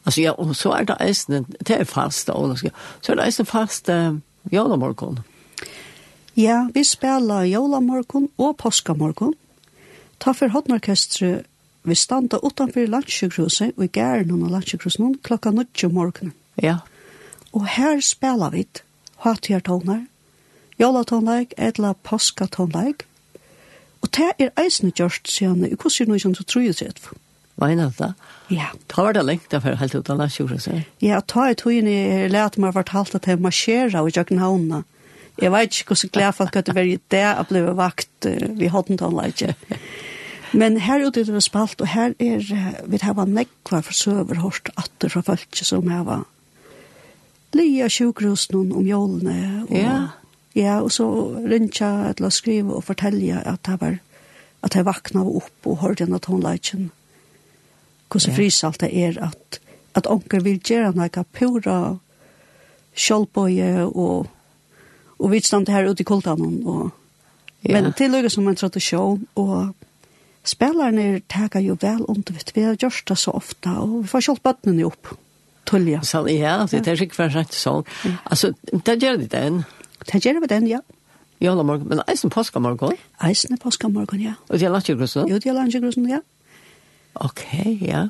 altså, 0.05 0.21
ja, 0.21 0.31
og 0.31 0.55
så 0.55 0.71
er 0.71 0.87
det 0.89 0.97
eisen, 0.99 1.45
det 1.59 1.75
er 1.75 1.83
fast 1.83 2.29
av 2.29 2.55
så 2.57 2.71
er 3.11 3.15
det 3.15 3.25
eisen 3.25 3.45
fast 3.45 3.89
uh, 3.89 4.15
jølamorgon. 4.51 5.19
Ja, 6.35 6.67
vi 6.73 6.83
spiller 6.83 7.43
jølamorgon 7.43 8.29
og 8.37 8.57
påskamorgon. 8.57 9.35
Ta 10.21 10.33
for 10.37 10.53
hodnorkestre 10.53 11.41
vi 11.83 11.95
standa 11.97 12.37
utanfor 12.45 12.85
landsjukhuset 12.87 13.73
og 13.77 13.85
i 13.85 13.89
gæren 13.89 14.31
under 14.31 14.49
landsjukhuset 14.53 15.17
klokka 15.25 15.51
9 15.51 15.65
om 15.87 15.93
morgenen. 15.97 16.33
Ja. 16.61 16.77
Og 17.53 17.65
her 17.67 17.99
spela 18.05 18.51
vi 18.53 18.67
hatgjørtoner, 19.25 20.05
jolatonek, 20.79 21.53
etla 21.57 21.93
påskatonek, 22.03 23.07
og 24.01 24.09
det 24.17 24.29
er 24.39 24.53
eisne 24.61 24.91
gjørst 24.91 25.29
siden 25.29 25.65
i 25.65 25.75
kursen 25.75 26.09
noe 26.09 26.21
som 26.21 26.33
du 26.33 26.43
tror 26.43 26.65
jeg 26.65 26.77
sett. 26.77 27.01
Hva 27.61 27.69
det? 27.75 28.13
Ja. 28.49 28.71
Ta 28.89 29.03
var 29.03 29.13
det 29.13 29.25
lengt 29.25 29.51
derfor 29.51 29.75
helt 29.77 29.95
ut 29.95 30.09
av 30.09 30.17
landsjukhuset? 30.17 30.87
Ja, 31.01 31.19
ta 31.21 31.51
i 31.51 31.57
togene 31.57 31.91
i 31.91 32.29
lærte 32.31 32.61
meg 32.61 32.73
fortalt 32.73 33.13
at 33.15 33.27
jeg 33.27 33.37
og 33.37 34.09
i 34.09 34.37
havna. 34.37 34.83
Jeg 35.41 35.51
vet 35.51 35.77
ikke 35.77 35.93
hvordan 35.93 36.09
glede 36.13 36.33
folk 36.33 36.55
at 36.55 36.65
det 36.67 36.75
var 36.75 36.87
i 36.87 36.97
det 37.11 37.25
å 37.25 37.45
bli 37.49 37.61
vakt 37.77 38.27
uh, 38.27 38.57
ved 38.57 38.69
Hoddentonleitje. 38.69 39.55
Men 40.51 40.77
her 40.84 41.05
ute 41.05 41.24
det 41.24 41.34
var 41.34 41.43
spalt, 41.43 41.81
og 41.81 41.88
her 41.88 42.13
er, 42.20 42.43
vi 42.86 43.00
har 43.01 43.25
nekva 43.25 43.79
for 43.86 43.96
søver 43.96 44.41
hårst 44.43 44.72
atter 44.77 45.10
fra 45.13 45.22
folk 45.22 45.55
som 45.55 45.88
har 45.88 46.03
var 46.08 46.25
lia 47.55 47.89
sjukrosen 47.89 48.72
om 48.72 48.88
jólene. 48.88 49.65
Og, 49.70 49.75
ja. 49.75 50.00
Ja, 50.53 50.81
og 50.84 50.91
så 50.91 51.08
rinja 51.48 52.12
eller 52.12 52.29
skriva 52.29 52.75
og 52.75 52.84
fortelja 52.84 53.39
at 53.48 53.63
det 53.67 53.77
var 53.79 54.00
at 54.62 54.75
jeg 54.75 54.86
vakna 54.86 55.24
opp 55.25 55.67
og 55.67 55.79
hørte 55.81 56.05
henne 56.05 56.20
tonelagen. 56.22 56.91
Hvordan 58.12 58.34
ja. 58.34 58.38
frisalt 58.38 58.81
det 58.84 58.91
er 58.93 59.17
at, 59.25 59.60
at 59.96 60.10
onker 60.12 60.43
vil 60.46 60.60
gjøre 60.60 60.93
noe 60.93 61.24
pura 61.34 61.77
kjølbøye 62.93 63.88
og, 63.88 64.27
og 65.17 65.31
vi 65.31 65.39
stand 65.41 65.72
her 65.72 65.88
ute 65.89 66.03
i 66.03 66.08
kultanen. 66.08 66.60
Og, 66.67 66.91
ja. 67.63 67.74
Men 67.74 67.93
til 67.98 68.13
lykkes 68.13 68.38
som 68.38 68.51
en 68.51 68.60
tradisjon 68.60 69.25
og 69.39 69.72
spelarna 70.43 71.19
tar 71.27 71.60
ju 71.60 71.75
väl 71.75 72.05
om 72.05 72.21
det 72.21 72.51
vi 72.53 72.63
har 72.63 72.77
gjort 72.79 73.07
det 73.07 73.15
så 73.15 73.31
ofta 73.31 73.79
och 73.79 74.03
vi 74.03 74.07
får 74.07 74.21
själv 74.21 74.38
bötten 74.43 74.79
ihop. 74.79 75.07
Tullia. 75.63 76.01
Så 76.01 76.29
ja, 76.29 76.67
det 76.71 76.88
är 76.88 76.98
skick 76.98 77.13
för 77.13 77.29
sagt 77.29 77.53
så. 77.53 77.83
Alltså 78.24 78.53
det 78.83 78.95
gör 78.95 79.17
det 79.17 79.27
den. 79.27 79.63
Det 80.12 80.25
gör 80.25 80.41
det 80.41 80.48
den, 80.48 80.67
ja. 80.67 80.81
Jola 81.39 81.63
morgon, 81.63 81.88
men 81.88 82.01
eisen 82.07 82.29
påska 82.29 82.60
morgon? 82.60 82.93
Eisen 83.24 83.57
påska 83.57 83.89
morgon, 83.89 84.21
ja. 84.21 84.33
Og 84.48 84.60
det 84.60 84.65
er 84.65 84.69
landjegrusen? 84.69 85.27
Jo, 85.27 85.39
det 85.41 85.50
er 85.50 85.53
landjegrusen, 85.53 86.10
ja. 86.10 86.19
Ok, 87.13 87.41
ja. 87.81 88.10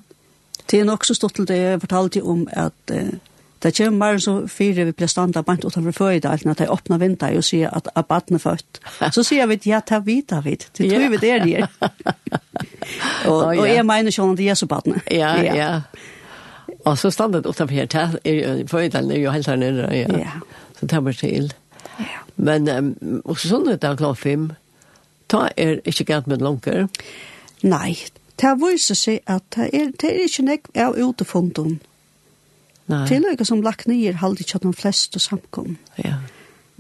Det 0.72 0.80
er 0.80 0.86
nok 0.86 1.06
så 1.06 1.16
stått 1.16 1.36
til 1.36 1.48
det 1.48 1.58
jeg 1.58 1.80
fortalte 1.80 2.24
om 2.24 2.48
at 2.52 2.92
uh, 2.92 3.14
Det 3.62 3.78
kommer 3.78 4.00
bare 4.00 4.20
så 4.20 4.48
fire 4.48 4.86
vi 4.86 4.92
blir 4.92 5.08
standa 5.08 5.44
bant 5.46 5.66
utenfor 5.66 5.94
føydalen 5.94 6.50
at 6.50 6.58
de 6.58 6.70
åpner 6.72 6.98
vinduet 6.98 7.38
og 7.38 7.46
sier 7.46 7.70
at 7.70 7.90
abatten 7.96 8.40
er 8.40 8.42
født. 8.42 8.80
Så 9.14 9.24
sier 9.24 9.46
vi, 9.52 9.60
ja, 9.70 9.84
ta 9.86 10.00
vid, 10.02 10.24
David. 10.32 10.66
Det 10.78 10.90
tror 10.90 11.10
vi 11.14 11.20
det 11.22 11.32
er 11.32 11.46
det. 11.46 11.68
og, 13.30 13.44
og 13.46 13.68
jeg 13.70 13.86
mener 13.86 14.16
sånn 14.16 14.34
at 14.34 14.42
det 14.42 14.48
er 14.50 14.58
så 14.58 14.66
baden. 14.72 14.98
Ja, 15.14 15.36
ja. 15.46 15.70
Og 16.86 16.98
så 16.98 17.12
standet 17.14 17.46
utenfor 17.46 17.76
her, 17.76 17.86
ta, 17.86 18.08
er, 18.26 18.64
føydalen 18.68 19.14
er 19.14 19.22
jo 19.22 19.36
helt 19.36 19.52
her 19.52 19.62
nede, 19.62 19.86
ja. 19.94 20.10
ja. 20.24 20.34
Så 20.80 20.90
tar 20.90 21.06
vi 21.06 21.14
til. 21.14 21.52
Ja. 22.00 22.24
Men 22.42 22.66
um, 22.70 23.22
også 23.30 23.52
sånn 23.52 23.70
at 23.70 23.84
det 23.84 23.92
er 23.92 24.02
klart 24.02 24.18
fem, 24.24 24.50
ta 25.30 25.46
er 25.54 25.84
ikke 25.86 26.08
galt 26.10 26.32
med 26.32 26.42
langer. 26.42 26.88
Nei, 27.62 27.94
det 28.42 28.58
viser 28.58 28.98
seg 28.98 29.22
at 29.30 29.46
det 29.54 29.70
er, 29.70 29.94
det 30.02 30.10
er 30.16 30.26
ikke 30.26 30.48
nek 30.50 30.70
av 30.74 30.98
utefunden 30.98 31.78
Nei. 32.92 33.06
Til 33.08 33.26
og 33.26 33.36
ikke 33.36 33.48
som 33.48 33.64
lagt 33.64 33.88
nyer 33.88 34.20
halde 34.22 34.44
ikke 34.44 34.60
at 34.60 34.68
de 34.68 34.76
fleste 34.76 35.22
samkom. 35.22 35.76
Ja. 36.02 36.20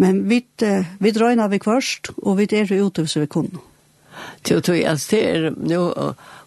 Men 0.01 0.23
vi, 0.29 0.41
vi 0.99 1.11
drøyna 1.13 1.47
vi 1.51 1.61
først, 1.63 2.13
og 2.21 2.39
vi 2.39 2.47
er 2.57 2.71
ute 2.71 3.05
hvis 3.05 3.19
vi 3.21 3.29
kunne. 3.31 3.61
Til 4.43 4.59
og 4.59 4.75
jeg 4.75 4.99
ser 4.99 5.51
nå 5.55 5.81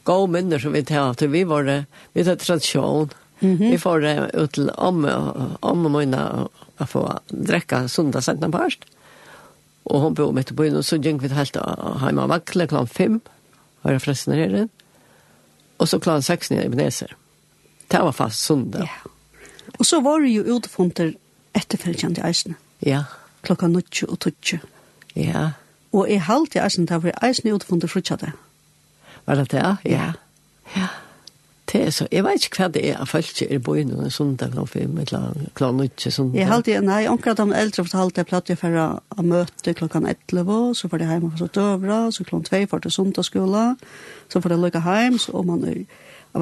gå 0.05 0.17
minner 0.29 0.61
som 0.61 0.75
vi 0.75 0.83
tar 0.85 1.15
til. 1.17 1.31
vi 1.33 1.45
var 1.49 1.65
det, 1.65 1.85
vi 2.13 2.25
tar 2.25 2.37
tradisjon, 2.37 3.13
vi 3.41 3.77
får 3.79 4.01
det 4.01 4.15
ut 4.35 4.53
til 4.53 4.71
om, 4.77 5.05
om 5.61 5.87
og 5.87 5.93
mine 5.93 6.21
å 6.81 6.87
få 6.89 7.07
drekka 7.31 7.87
sundagsenten 7.89 8.53
på 8.53 8.59
parst. 8.59 8.85
Og 9.85 10.01
hun 10.01 10.15
bor 10.17 10.33
mitt 10.33 10.49
på 10.49 10.59
byen, 10.63 10.79
og 10.81 10.85
så 10.85 10.97
gikk 10.97 11.23
vi 11.23 11.33
helt 11.33 11.57
hjemme 11.57 12.25
av 12.25 12.33
vakle 12.33 12.69
klant 12.69 12.93
fem, 12.93 13.21
og 13.83 13.91
jeg 13.93 14.05
fresten 14.05 14.37
her, 14.37 14.69
og 15.79 15.91
så 15.91 16.01
klant 16.01 16.25
seks 16.25 16.53
nede 16.53 16.69
i 16.69 16.73
Beneser. 16.73 17.17
Det 17.93 18.01
var 18.01 18.17
fast 18.17 18.45
sundag. 18.45 18.87
Ja. 18.87 18.93
Yeah. 18.93 19.14
Og 19.79 19.87
så 19.87 20.01
var 20.01 20.23
det 20.23 20.33
jo 20.35 20.57
utfunter 20.57 21.13
etterfølgende 21.55 22.25
eisene. 22.27 22.55
Ja. 22.87 23.05
Klokka 23.43 23.67
90 23.67 24.09
og 24.09 24.19
20. 24.43 24.61
Ja. 25.17 25.49
Og 25.93 26.11
i 26.11 26.19
halv 26.19 26.47
til 26.51 26.63
eisen, 26.65 26.87
da 26.87 26.99
var 26.99 27.15
eisen 27.23 27.53
utfunter 27.53 27.89
frutja. 27.89 28.17
Var 29.27 29.35
det 29.35 29.51
det, 29.53 29.65
ja? 29.85 30.13
Ja. 30.77 30.87
Det 31.73 31.87
er 31.87 31.91
så, 31.91 32.07
jeg 32.13 32.23
vet 32.25 32.45
ikke 32.45 32.61
hva 32.61 32.67
det 32.71 32.83
er, 32.85 32.99
jeg 32.99 33.09
følte 33.09 33.45
ikke 33.45 33.55
i 33.55 33.59
bøyen 33.67 33.93
og 33.97 34.13
sundag 34.13 34.53
klokka 34.53 34.79
fem, 34.79 34.99
klokka 35.59 35.87
ikke 35.89 36.11
sundag. 36.13 36.39
Jeg 36.39 36.47
halte, 36.47 36.81
nei, 36.85 37.07
omkring 37.09 37.37
de 37.39 37.57
eldre 37.57 37.85
fortalte, 37.87 38.21
jeg 38.21 38.29
platt 38.31 38.53
jeg 38.53 38.61
for 38.61 38.77
å 38.79 39.25
møte 39.25 39.75
klokka 39.75 40.03
11, 40.05 40.75
så 40.79 40.91
var 40.93 41.03
det 41.03 41.09
hjemme 41.09 41.31
for 41.33 41.43
så 41.43 41.49
døvra, 41.57 41.99
så 42.13 42.27
klokka 42.29 42.61
2 42.61 42.69
for 42.71 42.85
det 42.85 42.93
sundagsskola, 42.95 43.65
så 44.31 44.43
var 44.45 44.55
det 44.55 44.61
lykke 44.61 44.85
hjem, 44.85 45.19
så 45.19 45.35
om 45.41 45.51
man 45.51 45.65
er 45.73 45.81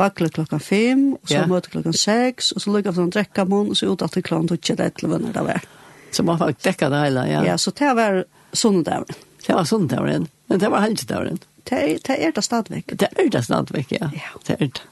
vakla 0.00 0.28
klokka 0.32 0.58
5, 0.58 1.04
og 1.18 1.28
så 1.28 1.34
ja. 1.34 1.46
møte 1.48 1.72
klokka 1.72 1.92
6, 1.92 2.52
og 2.56 2.64
så 2.64 2.72
lukka 2.72 2.94
for 2.94 3.04
en 3.04 3.12
drekkamon, 3.12 3.72
og 3.72 3.76
så 3.78 3.90
ut 3.92 4.04
at 4.04 4.16
det 4.16 4.24
klokkan 4.24 4.48
tutsi 4.48 4.76
det 4.78 4.88
etter 4.92 5.10
vunner 5.10 5.34
det 5.34 5.44
var. 5.44 5.66
Så 6.12 6.24
man 6.24 6.40
fikk 6.40 6.62
dekka 6.64 6.88
det 6.92 7.02
hele, 7.04 7.26
ja. 7.28 7.42
Ja, 7.44 7.58
så 7.60 7.74
det 7.76 7.92
var 7.98 8.22
sunnedavren. 8.56 9.20
Det 9.46 9.56
var 9.56 9.68
sunnedavren, 9.68 10.28
men 10.48 10.62
det 10.62 10.70
var 10.72 10.84
helgedavren. 10.86 11.40
Det, 11.68 11.82
det 12.08 12.16
er 12.16 12.32
det 12.34 12.44
stadigvæk. 12.44 12.96
Det 13.00 13.08
er 13.12 13.28
det 13.32 13.44
stadigvæk, 13.44 13.92
ja. 13.92 14.10
ja. 14.16 14.32
Det 14.46 14.56
er 14.58 14.66
det. 14.66 14.82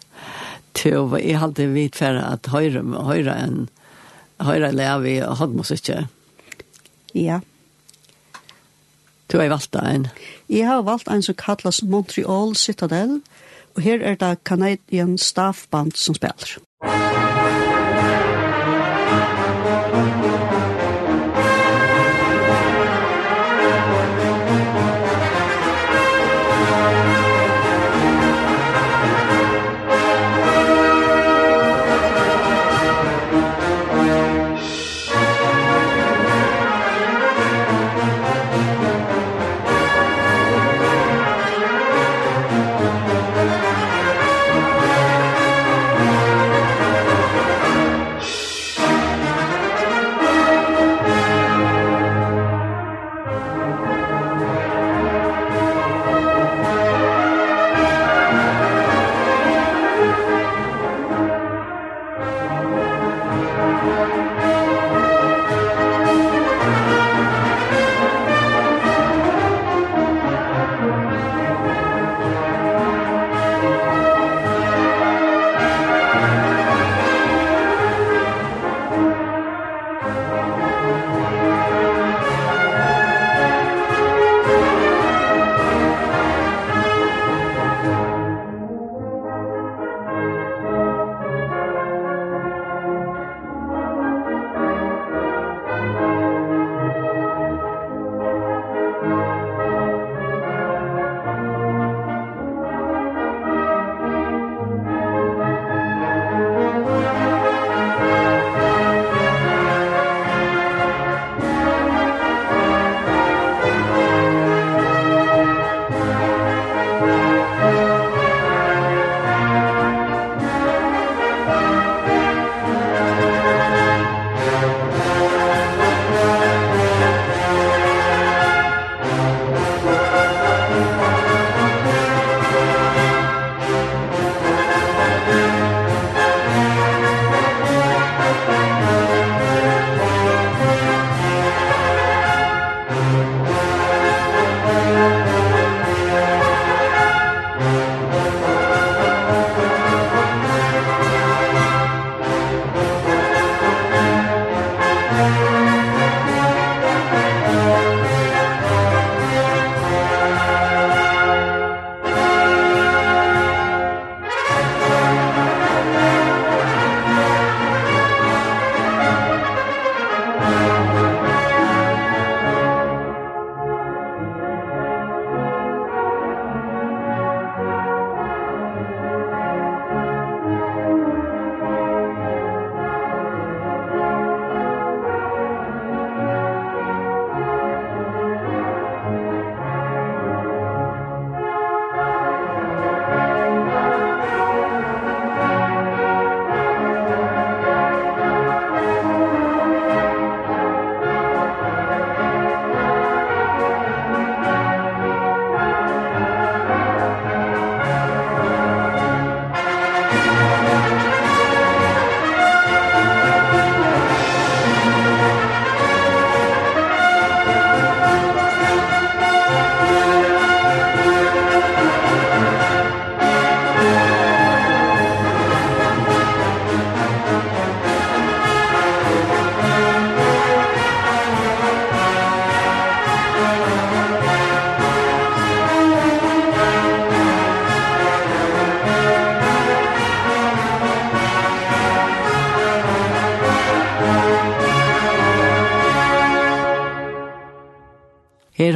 Til, 0.75 1.17
jeg 1.19 1.39
hadde 1.41 1.67
vidt 1.73 1.97
for 1.99 2.21
at 2.21 2.47
høyre, 2.53 2.85
høyre 3.09 3.35
en 3.43 3.69
høyre 4.41 4.71
lev 4.73 5.07
i 5.09 5.17
hodmusikket. 5.41 6.07
Ja. 7.17 7.41
Du 9.33 9.39
har 9.39 9.49
valgt 9.51 9.75
en. 9.77 10.09
Jeg 10.49 10.69
har 10.69 10.85
valgt 10.87 11.09
en 11.11 11.23
som 11.23 11.35
kallas 11.39 11.83
Montreal 11.83 12.55
Citadel. 12.57 13.21
Ja 13.21 13.40
Og 13.77 13.83
her 13.83 13.99
er 14.03 14.15
det 14.15 14.39
Canadian 14.45 15.19
Staff 15.19 15.67
Band 15.71 15.93
som 15.93 16.15
spiller. 16.15 17.30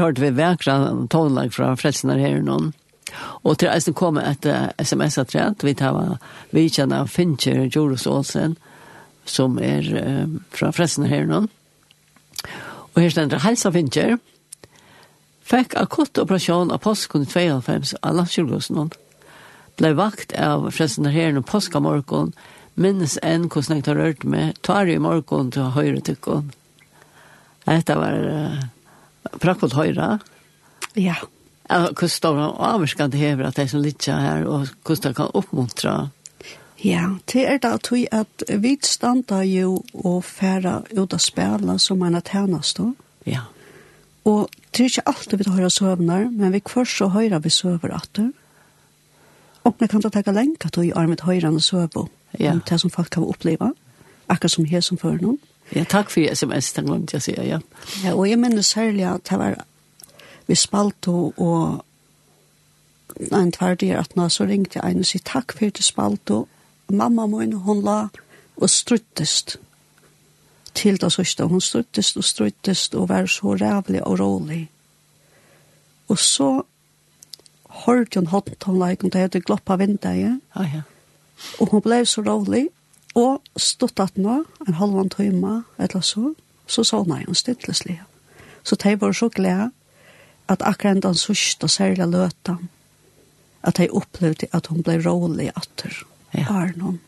hørte 0.05 0.23
vi 0.23 0.33
vekra 0.37 0.79
tålag 1.11 1.53
fra 1.55 1.73
frelsene 1.81 2.19
her 2.21 2.43
noen. 2.45 2.73
Og 3.45 3.59
til 3.61 3.71
eisen 3.71 3.97
kom 3.97 4.19
et 4.19 4.47
uh, 4.49 4.71
sms-atret, 4.83 5.65
vi 5.65 5.75
tar 5.79 6.19
vi 6.55 6.67
kjenner 6.69 7.09
Fincher 7.11 7.69
Joros 7.69 8.07
Olsen, 8.11 8.57
som 9.25 9.59
er 9.63 9.87
uh, 9.95 10.27
fra 10.55 10.73
frelsene 10.75 11.11
her 11.11 11.29
noen. 11.29 11.49
Og 12.95 13.03
her 13.03 13.13
stender 13.13 13.43
Helsa 13.45 13.73
Fincher, 13.75 14.19
fikk 15.45 15.77
akutt 15.79 16.19
operasjon 16.19 16.73
av 16.73 16.83
påsken 16.85 17.27
i 17.27 17.31
92 17.31 17.97
av 18.01 18.19
landskjølgåsen. 18.19 18.93
Ble 19.79 19.95
vakt 19.99 20.35
av 20.39 20.69
frelsene 20.75 21.13
her 21.15 21.35
noen 21.35 21.47
påskamorgen, 21.47 22.33
minnes 22.75 23.19
enn 23.23 23.49
hvordan 23.51 23.79
jeg 23.79 23.87
tar 23.87 23.99
rørt 24.01 24.25
med, 24.27 24.59
tar 24.67 24.91
i 24.91 24.99
morgen 24.99 25.51
til 25.55 25.75
høyre 25.77 26.03
tykkene. 26.05 26.55
Dette 27.65 27.97
var... 27.97 28.25
Uh, 28.25 28.63
prakkot 29.41 29.77
høyre. 29.77 30.19
Ja. 30.95 31.17
Hvordan 31.69 32.13
står 32.13 32.37
det 32.37 32.51
avvarskende 32.69 33.17
hever 33.17 33.49
at 33.49 33.57
det 33.57 33.65
er 33.65 33.73
som 33.73 33.83
litt 33.83 34.05
her, 34.07 34.45
og 34.45 34.69
hvordan 34.85 35.11
det 35.11 35.17
kan 35.17 35.33
oppmuntre? 35.35 35.95
Ja, 36.85 37.15
det 37.33 37.47
er 37.49 37.59
da 37.63 37.77
tog 37.81 38.05
at 38.13 38.45
vi 38.61 38.75
standa 38.85 39.41
jo 39.49 39.79
og 39.95 40.25
færa 40.29 40.83
ut 40.93 41.15
av 41.15 41.23
spela 41.23 41.79
som 41.79 41.99
man 41.99 42.15
har 42.15 42.21
tjernast 42.21 42.77
då. 42.77 42.93
Ja. 43.25 43.47
Og 44.25 44.51
det 44.71 44.81
er 44.81 44.91
ikke 44.91 45.09
alltid 45.09 45.39
vi 45.39 45.51
høyre 45.51 45.71
søvner, 45.71 46.29
men 46.31 46.53
vi 46.53 46.61
kvar 46.61 46.85
så 46.85 47.09
høyre 47.09 47.41
vi 47.43 47.51
søver 47.51 47.95
atter. 47.95 48.31
Og 49.65 49.75
vi 49.81 49.89
kan 49.89 50.01
da 50.05 50.11
tenke 50.13 50.33
lenge 50.33 50.61
at 50.65 50.77
vi 50.77 50.91
er 50.91 51.07
med 51.09 51.25
høyre 51.25 51.49
og 51.49 51.63
søver. 51.63 52.09
Ja. 52.39 52.59
Det 52.69 52.81
som 52.81 52.91
folk 52.91 53.11
kan 53.11 53.25
oppleva, 53.25 53.71
akkurat 54.29 54.51
som 54.51 54.65
her 54.65 54.81
som 54.81 54.99
før 54.99 55.17
noen. 55.23 55.39
Ja, 55.75 55.85
takk 55.85 56.11
for 56.11 56.35
sms, 56.35 56.73
den 56.77 56.87
glemte 56.87 57.17
jeg 57.17 57.23
å 57.23 57.25
si, 57.25 57.35
ja. 57.49 57.61
Ja, 58.05 58.15
og 58.15 58.29
jeg 58.29 58.39
mener 58.39 58.63
særlig 58.63 59.09
at 59.11 59.27
det 59.31 59.39
var 59.41 59.57
vi 60.47 60.55
spalto 60.55 61.33
og 61.37 61.85
en 63.33 63.53
tverdig 63.53 63.95
at 63.97 64.17
nå 64.17 64.29
så 64.33 64.47
ringte 64.49 64.79
jeg 64.79 64.95
en 64.95 65.05
og 65.05 65.09
sier 65.09 65.25
takk 65.25 65.55
for 65.57 65.73
til 65.73 65.87
spalto. 65.87 66.45
Mamma 66.93 67.27
min, 67.31 67.55
hun 67.65 67.83
la 67.85 68.09
og 68.57 68.71
struttest 68.71 69.57
til 70.75 71.01
det 71.01 71.13
sørste. 71.13 71.47
Hun 71.49 71.61
struttest 71.61 72.17
og 72.17 72.25
struttest 72.25 72.95
og 72.95 73.09
var 73.09 73.27
så 73.31 73.55
rævlig 73.55 74.03
og 74.07 74.19
rolig. 74.21 74.69
Og 76.09 76.19
så 76.19 76.63
hørte 77.87 78.21
hun 78.21 78.27
hatt 78.27 78.65
hun 78.67 78.79
like, 78.79 79.05
og 79.07 79.13
det 79.13 79.21
hadde 79.21 79.41
gloppa 79.41 79.77
vinduet. 79.77 80.41
Ja, 80.57 80.67
ja. 80.75 80.83
Og 81.61 81.71
hun 81.71 81.83
ble 81.83 82.05
så 82.07 82.23
rolig, 82.23 82.69
Og 83.15 83.43
stått 83.61 84.01
at 84.03 84.19
nå, 84.19 84.43
en 84.67 84.79
halvann 84.81 85.13
tøyma, 85.13 85.63
eller 85.79 86.03
så, 86.03 86.33
så 86.67 86.85
sa 86.87 87.03
hun 87.05 87.15
en 87.17 87.39
styrtleslig. 87.39 88.01
Så 88.67 88.77
de 88.83 88.97
var 89.01 89.15
så 89.15 89.29
glede 89.31 89.71
at 90.51 90.65
akkurat 90.67 91.03
den 91.05 91.17
sørste 91.17 91.69
og 91.69 91.71
særlig 91.71 92.09
løta, 92.11 92.57
at 93.65 93.79
de 93.79 93.89
opplevde 93.93 94.51
at 94.53 94.67
hun 94.67 94.83
ble 94.85 94.99
rolig 95.05 95.51
atter. 95.55 96.03
Ja. 96.35 96.49
Bare 96.49 96.75
noen 96.77 96.99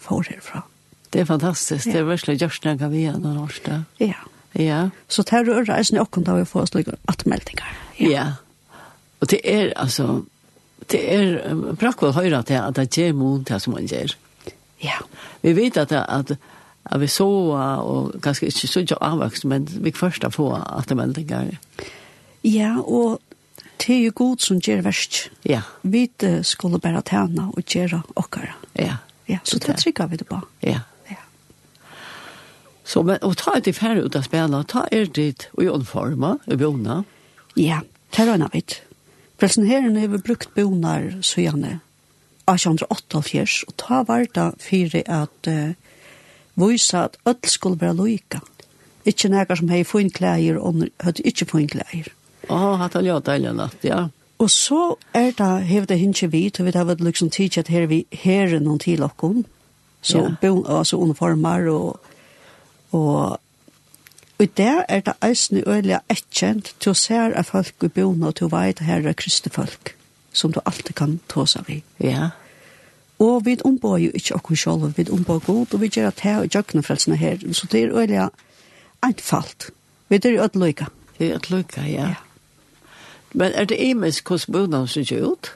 får 0.00 0.32
herfra. 0.32 0.64
Det 1.12 1.22
er 1.22 1.28
fantastisk. 1.28 1.86
Ja. 1.86 1.92
Det 1.92 2.00
er 2.00 2.08
virkelig 2.08 2.40
gjørst 2.40 2.66
når 2.66 2.90
vi 2.90 3.04
er 3.10 3.18
noen 3.18 3.42
årste. 3.44 3.82
Ja. 4.00 4.24
Ja. 4.58 4.88
Så 5.08 5.22
det 5.22 5.36
er 5.38 5.68
reisen 5.68 5.98
i 5.98 6.02
åkken 6.02 6.24
da 6.26 6.34
vi 6.38 6.48
får 6.48 6.72
slik 6.72 6.88
like 6.88 6.98
atmeldinger. 7.10 7.76
Ja. 8.00 8.08
ja. 8.10 8.26
Og 9.20 9.30
det 9.30 9.40
er 9.44 9.74
altså, 9.76 10.24
det 10.90 11.02
er 11.04 11.36
praktisk 11.78 12.08
å 12.08 12.16
høre 12.16 12.40
til 12.48 12.58
at 12.58 12.80
det 12.80 12.88
gjør 12.96 13.14
mot 13.18 13.46
det 13.46 13.60
som 13.62 13.76
man 13.76 13.86
gjør. 13.86 14.16
Ja 14.16 14.29
Ja. 14.82 14.98
Vi 15.42 15.52
vet 15.56 15.76
at, 15.76 15.92
at, 15.92 16.36
at 16.84 17.00
vi 17.00 17.06
så, 17.06 17.28
og 17.28 18.14
ganske 18.22 18.46
ikke 18.46 18.68
så 18.68 18.80
ikke 18.80 19.02
avvokst, 19.04 19.44
men 19.44 19.68
vi 19.84 19.92
først 19.92 20.22
har 20.22 20.30
få 20.30 20.52
attermeldinger. 20.54 21.56
Ja, 22.44 22.76
og 22.80 23.20
det 23.80 23.96
er 23.96 24.04
jo 24.04 24.12
god 24.14 24.36
som 24.38 24.60
gjør 24.60 24.82
verst. 24.82 25.30
Ja. 25.44 25.62
Vi 25.82 26.08
skulle 26.42 26.80
bare 26.80 27.02
tjene 27.02 27.50
og 27.52 27.62
gjøre 27.64 28.02
okkara. 28.16 28.56
Ja. 28.74 28.96
Ja, 29.30 29.38
så 29.44 29.58
det 29.58 29.76
trykker 29.78 30.06
vi 30.06 30.16
det 30.16 30.26
på. 30.26 30.40
Ja. 30.60 30.80
Så 32.84 33.02
men 33.02 33.16
och 33.16 33.36
ta 33.36 33.60
det 33.64 33.72
färre 33.72 34.00
ut 34.00 34.16
att 34.16 34.24
spela, 34.24 34.64
ta 34.64 34.86
er 34.90 35.04
dit 35.04 35.48
och 35.52 35.64
i 35.64 35.84
forma, 35.84 36.38
i 36.46 36.56
bona. 36.56 37.04
Ja, 37.54 37.80
det 38.10 38.22
är 38.22 38.34
en 38.34 38.42
av 38.42 38.50
det. 38.52 38.82
Pressen 39.38 39.66
här 39.66 39.82
har 39.82 40.08
vi 40.08 40.18
brukt 40.18 40.54
bonar 40.54 41.18
så 41.22 41.40
gärna 41.40 41.78
1888, 42.48 43.64
og 43.68 43.76
ta 43.80 44.02
var 44.08 44.26
det 44.34 44.48
for 44.62 45.02
at 45.06 45.50
uh, 45.50 45.74
vise 46.60 46.98
at 46.98 47.18
alt 47.26 47.50
skulle 47.50 47.80
være 47.80 47.96
loika. 47.96 48.40
Ikke 49.04 49.28
nægar 49.28 49.60
som 49.60 49.68
hei 49.68 49.84
funnet 49.84 50.14
klæger, 50.14 50.58
og 50.58 50.86
hadde 51.00 51.22
ikke 51.24 51.46
funnet 51.46 51.70
klæger. 51.70 52.10
Å, 52.48 52.56
oh, 52.56 52.78
hatt 52.80 52.96
han 52.98 53.06
jo 53.06 53.20
deilig 53.24 53.54
natt, 53.56 53.84
ja. 53.84 54.08
Og 54.40 54.50
så 54.50 54.96
er 55.14 55.32
det, 55.36 55.50
hev 55.68 55.86
det 55.86 55.98
hinje 56.00 56.30
vi, 56.32 56.46
og 56.58 56.66
vi 56.66 56.72
har 56.74 56.88
vært 56.88 57.04
liksom 57.04 57.30
tid 57.30 57.58
at 57.60 57.68
her 57.68 57.86
vi 57.86 58.06
her 58.12 58.58
noen 58.60 58.80
til 58.80 59.02
okkon, 59.04 59.44
så 60.02 60.24
ja. 60.24 60.34
bo, 60.40 60.64
altså 60.64 60.96
uniformer 60.96 61.68
og, 61.68 62.00
og 62.96 63.38
Og 64.40 64.56
der 64.56 64.84
er 64.88 65.00
det 65.00 65.12
eisen 65.22 65.62
øyelig 65.66 65.98
etkjent 66.08 66.74
til 66.80 66.94
å 66.94 66.96
se 66.96 67.14
at 67.14 67.46
folk 67.46 67.84
i 67.84 67.90
bjona 67.92 68.30
og 68.30 68.38
til 68.38 68.46
å 68.48 68.54
veie 68.54 68.72
her 68.80 69.04
er 69.04 69.12
kristne 69.12 69.52
kristefolk 69.52 69.99
som 70.32 70.52
du 70.52 70.60
alltid 70.64 70.94
kan 70.94 71.18
ta 71.28 71.46
seg 71.46 71.68
ved. 71.68 71.82
Ja. 71.98 72.30
Og 73.20 73.44
vi 73.44 73.58
ombår 73.64 73.98
jo 73.98 74.10
ikke 74.14 74.38
okken 74.38 74.56
selv, 74.56 74.96
vi 74.96 75.04
ombår 75.10 75.42
god, 75.44 75.74
og 75.74 75.80
vi 75.80 75.90
gjør 75.92 76.08
at 76.08 76.20
her 76.24 76.40
og 76.40 76.54
jøkna 76.54 76.80
frelsene 76.80 77.16
her. 77.20 77.36
Så 77.52 77.68
det 77.72 77.82
er 77.82 77.92
øyelig 77.92 78.28
einfalt. 79.02 79.70
Vi 80.08 80.20
er 80.24 80.30
jo 80.30 80.44
et 80.44 80.56
løyka. 80.56 80.86
Det 81.18 81.28
er 81.30 81.36
et 81.36 81.50
løyka, 81.50 81.84
ja. 81.84 82.08
ja. 82.08 82.14
Men 83.32 83.52
er 83.54 83.64
det 83.64 83.78
imensk 83.78 84.28
hos 84.28 84.46
bodan 84.46 84.88
som 84.88 85.02
gjør 85.02 85.34
ut? 85.34 85.50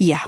Ja. 0.00 0.20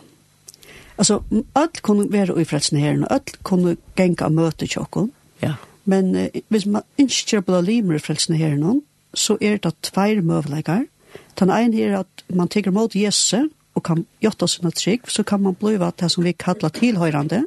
Altså, 0.99 1.21
alt 1.55 1.83
kunne 1.83 2.13
være 2.13 2.41
i 2.41 2.45
frelsene 2.45 2.81
her, 2.81 2.97
og 3.03 3.13
alt 3.15 3.39
kunne 3.43 3.77
genga 3.97 4.29
møte 4.29 4.67
tjokken. 4.67 5.13
Ja. 5.43 5.55
Men 5.85 6.17
eh, 6.17 6.43
hvis 6.49 6.67
man 6.67 6.83
ikke 6.99 7.43
blir 7.43 7.61
limer 7.61 7.99
i 7.99 8.03
frelsene 8.03 8.39
her, 8.39 8.57
så 9.15 9.37
er 9.41 9.57
det 9.57 9.75
tveir 9.83 10.23
møvleikar. 10.23 10.87
Den 11.39 11.51
ene 11.51 11.81
er 11.81 11.99
at 11.99 12.25
man 12.29 12.49
tenker 12.49 12.71
mot 12.71 12.95
Jesus, 12.95 13.35
og 13.75 13.83
kan 13.83 14.07
gjøre 14.23 14.49
sina 14.49 14.71
trygg, 14.71 15.11
så 15.11 15.23
kan 15.23 15.43
man 15.43 15.55
blive 15.55 15.93
det 16.01 16.11
som 16.11 16.25
vi 16.25 16.33
kallar 16.33 16.69
tilhøyrande. 16.75 17.45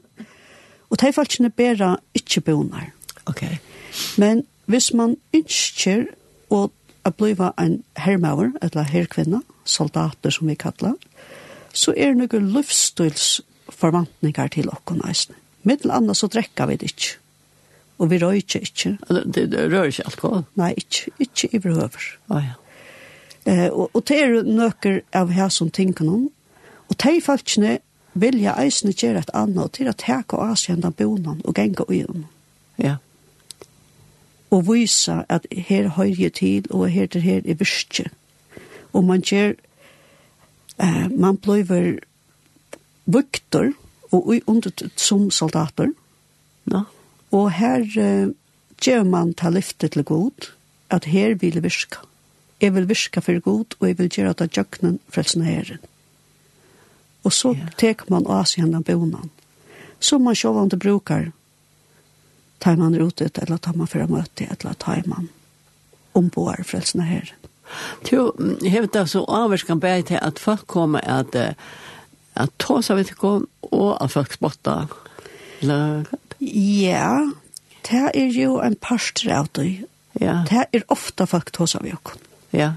Og 0.89 0.99
de 1.01 1.13
folkene 1.13 1.49
bærer 1.49 1.97
ikke 2.15 2.41
bonar. 2.41 2.91
Ok. 3.25 3.43
Men 4.17 4.43
hvis 4.65 4.93
man 4.93 5.17
ønsker 5.35 6.05
å 6.51 6.69
bliva 7.17 7.53
en 7.59 7.83
hermaver, 7.95 8.51
eller 8.61 8.83
herrkvinna, 8.83 9.41
soldater 9.65 10.29
som 10.31 10.47
vi 10.47 10.55
kallar, 10.59 10.95
så 11.73 11.93
er 11.95 12.13
det 12.13 12.17
noen 12.19 12.51
livsstilsforvantninger 12.55 14.47
til 14.55 14.69
okken 14.73 15.01
eisene. 15.07 15.35
Middel 15.67 15.91
annet 15.91 16.17
så 16.17 16.27
drekker 16.31 16.65
vi 16.69 16.75
det 16.79 16.91
ikke. 16.91 17.17
Og 17.97 18.11
vi 18.11 18.19
røyker 18.21 18.59
ikke. 18.63 18.97
Det, 19.09 19.51
det 19.51 19.71
rører 19.71 19.89
ikke 19.91 20.05
alkohol? 20.05 20.43
Nei, 20.59 20.73
ikke, 20.77 21.11
ikke 21.23 21.49
i 21.49 21.57
overhøver. 21.57 22.07
Å 22.29 22.41
ja. 22.43 22.55
Eh, 23.47 23.69
og, 23.71 23.89
og 23.93 24.03
det 24.07 24.17
er 24.19 24.43
nøkker 24.43 25.01
av 25.15 25.31
her 25.31 25.49
som 25.53 25.71
tinker 25.71 26.07
noen. 26.07 26.27
Og 26.91 26.97
de 27.03 27.19
folkene 27.23 27.77
jeg 28.41 28.55
eisne 28.57 28.95
gjøre 28.95 29.21
et 29.23 29.33
annet 29.37 29.75
til 29.77 29.89
å 29.89 29.95
heke 29.95 30.37
og 30.37 30.53
avskjende 30.53 30.91
bonen 30.97 31.43
og 31.45 31.55
genge 31.55 31.85
og 31.85 31.93
gjøre 31.93 32.17
Ja. 32.81 32.95
Og 34.51 34.67
vise 34.69 35.21
at 35.29 35.47
her 35.51 35.89
høyre 35.97 36.27
jeg 36.27 36.33
til, 36.39 36.67
og 36.71 36.89
her 36.89 37.07
til 37.11 37.21
her 37.21 37.41
er 37.45 37.59
virkje. 37.59 38.09
Og 38.93 39.03
man 39.03 39.21
gjør, 39.21 39.55
eh, 40.79 41.07
man 41.11 41.37
blir 41.37 41.99
vukter 43.05 43.73
og 44.11 44.41
under 44.47 44.71
som 44.95 45.31
soldater. 45.31 45.91
Ja. 46.71 46.83
Og 47.31 47.51
her 47.51 47.83
eh, 47.99 48.29
gjør 48.81 49.03
man 49.03 49.33
ta 49.33 49.49
lyftet 49.49 49.91
til 49.91 50.03
god, 50.03 50.51
at 50.89 51.05
her 51.05 51.35
vil 51.35 51.59
jeg 51.59 51.63
Ja 51.63 52.07
jeg 52.61 52.73
vil 52.73 52.89
virka 52.89 53.21
for 53.21 53.39
god, 53.43 53.75
og 53.79 53.87
jeg 53.87 53.97
vil 53.99 54.09
gjøre 54.09 54.35
det 54.39 54.51
djøkkenen 54.55 54.99
frelsen 55.13 55.45
herren. 55.45 55.81
Og 57.25 57.33
så 57.33 57.53
ja. 57.57 57.67
tek 57.77 58.07
man 58.09 58.27
av 58.29 58.45
seg 58.49 58.65
henne 58.65 58.81
bonan. 58.85 59.29
Så 59.99 60.17
man 60.21 60.35
ser 60.37 60.57
om 60.57 60.69
det 60.69 60.79
brukar, 60.79 61.31
tar 62.59 62.77
man 62.77 62.95
ut 62.95 63.21
ut, 63.21 63.37
eller 63.37 63.57
tar 63.57 63.75
man 63.77 63.89
for 63.89 64.05
å 64.05 64.09
møte, 64.09 64.47
eller 64.49 64.77
tar 64.79 65.03
man 65.09 65.29
ombår 66.17 66.63
frelsen 66.65 67.03
herren. 67.05 67.43
Jo, 68.07 68.31
jeg 68.63 68.85
vet 68.85 68.95
altså, 68.95 69.25
avvarskan 69.27 69.81
bæg 69.83 70.07
til 70.07 70.21
at 70.23 70.39
folk 70.39 70.63
kommer 70.71 71.03
at, 71.03 71.35
at 71.35 72.53
ta 72.63 72.79
seg 72.81 73.01
vidt 73.01 73.11
ikke 73.11 73.33
og 73.75 73.89
at 73.99 74.13
folk 74.13 74.37
spotter. 74.37 74.87
Ja, 76.39 77.27
det 77.89 78.05
er 78.15 78.31
jo 78.31 78.61
en 78.63 78.77
parstre 78.79 79.35
av 79.35 79.51
det. 79.57 79.83
Ja. 80.21 80.39
Det 80.47 80.63
er 80.73 80.87
ofta 80.93 81.27
folk 81.29 81.51
tar 81.53 81.69
seg 81.69 81.83
vet 81.85 81.99
ikke 81.99 82.26
Ja. 82.51 82.73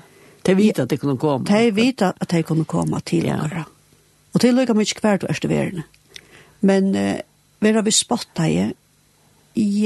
Det 0.47 0.57
vet 0.57 0.79
at 0.79 0.91
det 0.91 1.01
kunne 1.01 1.19
komme. 1.21 1.45
De 1.47 1.71
vet 1.75 2.03
at 2.03 2.31
de 2.31 2.43
kunne 2.43 2.65
komme 2.65 3.01
tidligere. 3.01 3.51
Ja. 3.53 3.65
Og 4.35 4.43
det 4.43 4.53
lykker 4.55 4.77
mye 4.79 5.01
hver 5.01 5.19
du 5.21 5.27
er 5.29 5.49
verden. 5.49 5.85
Men 6.61 6.95
uh, 6.97 7.21
vi 7.61 7.73
har 7.73 7.83
vi 7.83 7.91
spottet 7.91 8.47
i, 8.47 8.75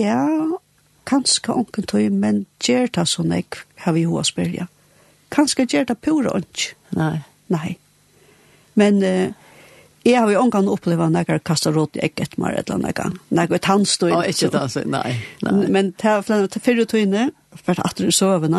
ja, 0.01 0.27
kanskje 1.05 1.55
onken 1.55 1.87
tog, 1.87 2.11
men 2.12 2.44
gjør 2.62 2.90
det 2.94 3.07
sånn 3.09 3.33
jeg 3.35 3.47
har 3.85 3.97
vi 3.97 4.05
hva 4.07 4.25
spørre. 4.27 4.68
Kanskje 5.35 5.66
gjør 5.66 5.88
det 5.90 5.99
pura 6.03 6.35
onk. 6.37 6.68
Nei. 6.94 7.25
Nei. 7.53 7.77
Men 8.79 9.03
uh, 9.03 9.33
jeg 10.05 10.20
har 10.20 10.31
jo 10.31 10.42
ongan 10.42 10.68
opplevd 10.68 11.14
når 11.14 11.31
jeg 11.33 11.44
kastet 11.49 11.75
råd 11.75 11.97
i 11.97 12.05
egget 12.05 12.37
mer 12.38 12.59
eller 12.59 12.77
annet. 12.77 13.20
Når 13.31 13.47
jeg 13.47 13.53
vet 13.55 13.68
hans. 13.70 13.97
Å, 14.05 14.23
ikke 14.29 14.51
det, 14.53 14.85
nei. 14.92 15.14
nei. 15.47 15.68
Men 15.73 15.92
til 16.01 16.18
er 16.20 16.51
flere 16.61 16.88
tøyne, 16.90 17.31
for 17.55 17.81
at 17.81 17.97
du 17.99 18.11
sover 18.12 18.53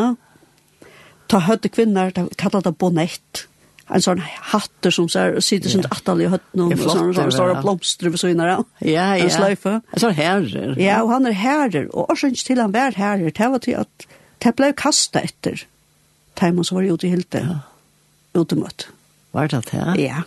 ta 1.32 1.42
høtte 1.46 1.72
kvinner, 1.74 2.14
ta 2.16 2.26
kallar 2.40 2.66
det 2.66 2.76
bonett, 2.82 3.46
en 3.86 4.02
sånn 4.02 4.22
hatter 4.52 4.94
som 4.94 5.06
ser, 5.12 5.38
sitter 5.46 5.70
sånn 5.70 5.86
atall 5.94 6.24
i 6.26 6.30
høtten, 6.32 6.64
og 6.66 6.74
sånn 6.82 7.12
sånn 7.14 7.34
store 7.34 7.60
blomster 7.62 8.10
ved 8.10 8.22
søgner 8.22 8.50
ja 8.50 8.58
Ja, 8.82 9.06
ja. 9.20 9.28
En 9.28 9.34
sløyfe. 9.34 9.76
En 9.94 10.02
sånn 10.02 10.16
herrer. 10.18 10.74
Ja, 10.82 11.04
og 11.04 11.14
han 11.14 11.30
er 11.30 11.38
herrer, 11.38 11.88
og 11.94 12.10
også 12.10 12.32
ikke 12.34 12.48
til 12.50 12.64
han 12.64 12.74
var 12.74 12.98
herrer, 12.98 13.30
det 13.30 13.52
var 13.54 13.62
til 13.62 13.78
at 13.84 14.08
det 14.42 14.56
ble 14.58 14.72
kastet 14.78 15.30
etter 15.30 15.66
timen 16.40 16.66
som 16.66 16.80
var 16.80 16.90
ute 16.90 17.08
i 17.08 17.14
hilte, 17.14 17.42
ja. 17.46 17.60
utemøtt. 18.36 18.90
Var 19.36 19.54
det 19.54 19.62
det? 19.70 19.86
Ja. 20.02 20.24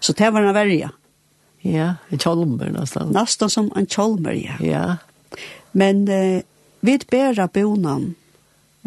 Så 0.00 0.14
det 0.18 0.32
var 0.34 0.42
en 0.42 0.54
verja. 0.54 0.90
Ja, 1.66 1.94
en 2.10 2.20
kjolmer 2.22 2.70
nesten. 2.74 3.10
Nesten 3.14 3.50
som 3.50 3.70
en 3.76 3.86
kjolmer, 3.86 4.34
ja. 4.34 4.58
Ja. 4.62 4.84
Men 5.72 6.08
eh, 6.08 6.42
vi 6.80 6.98
bära 7.10 7.48
bonan, 7.52 8.14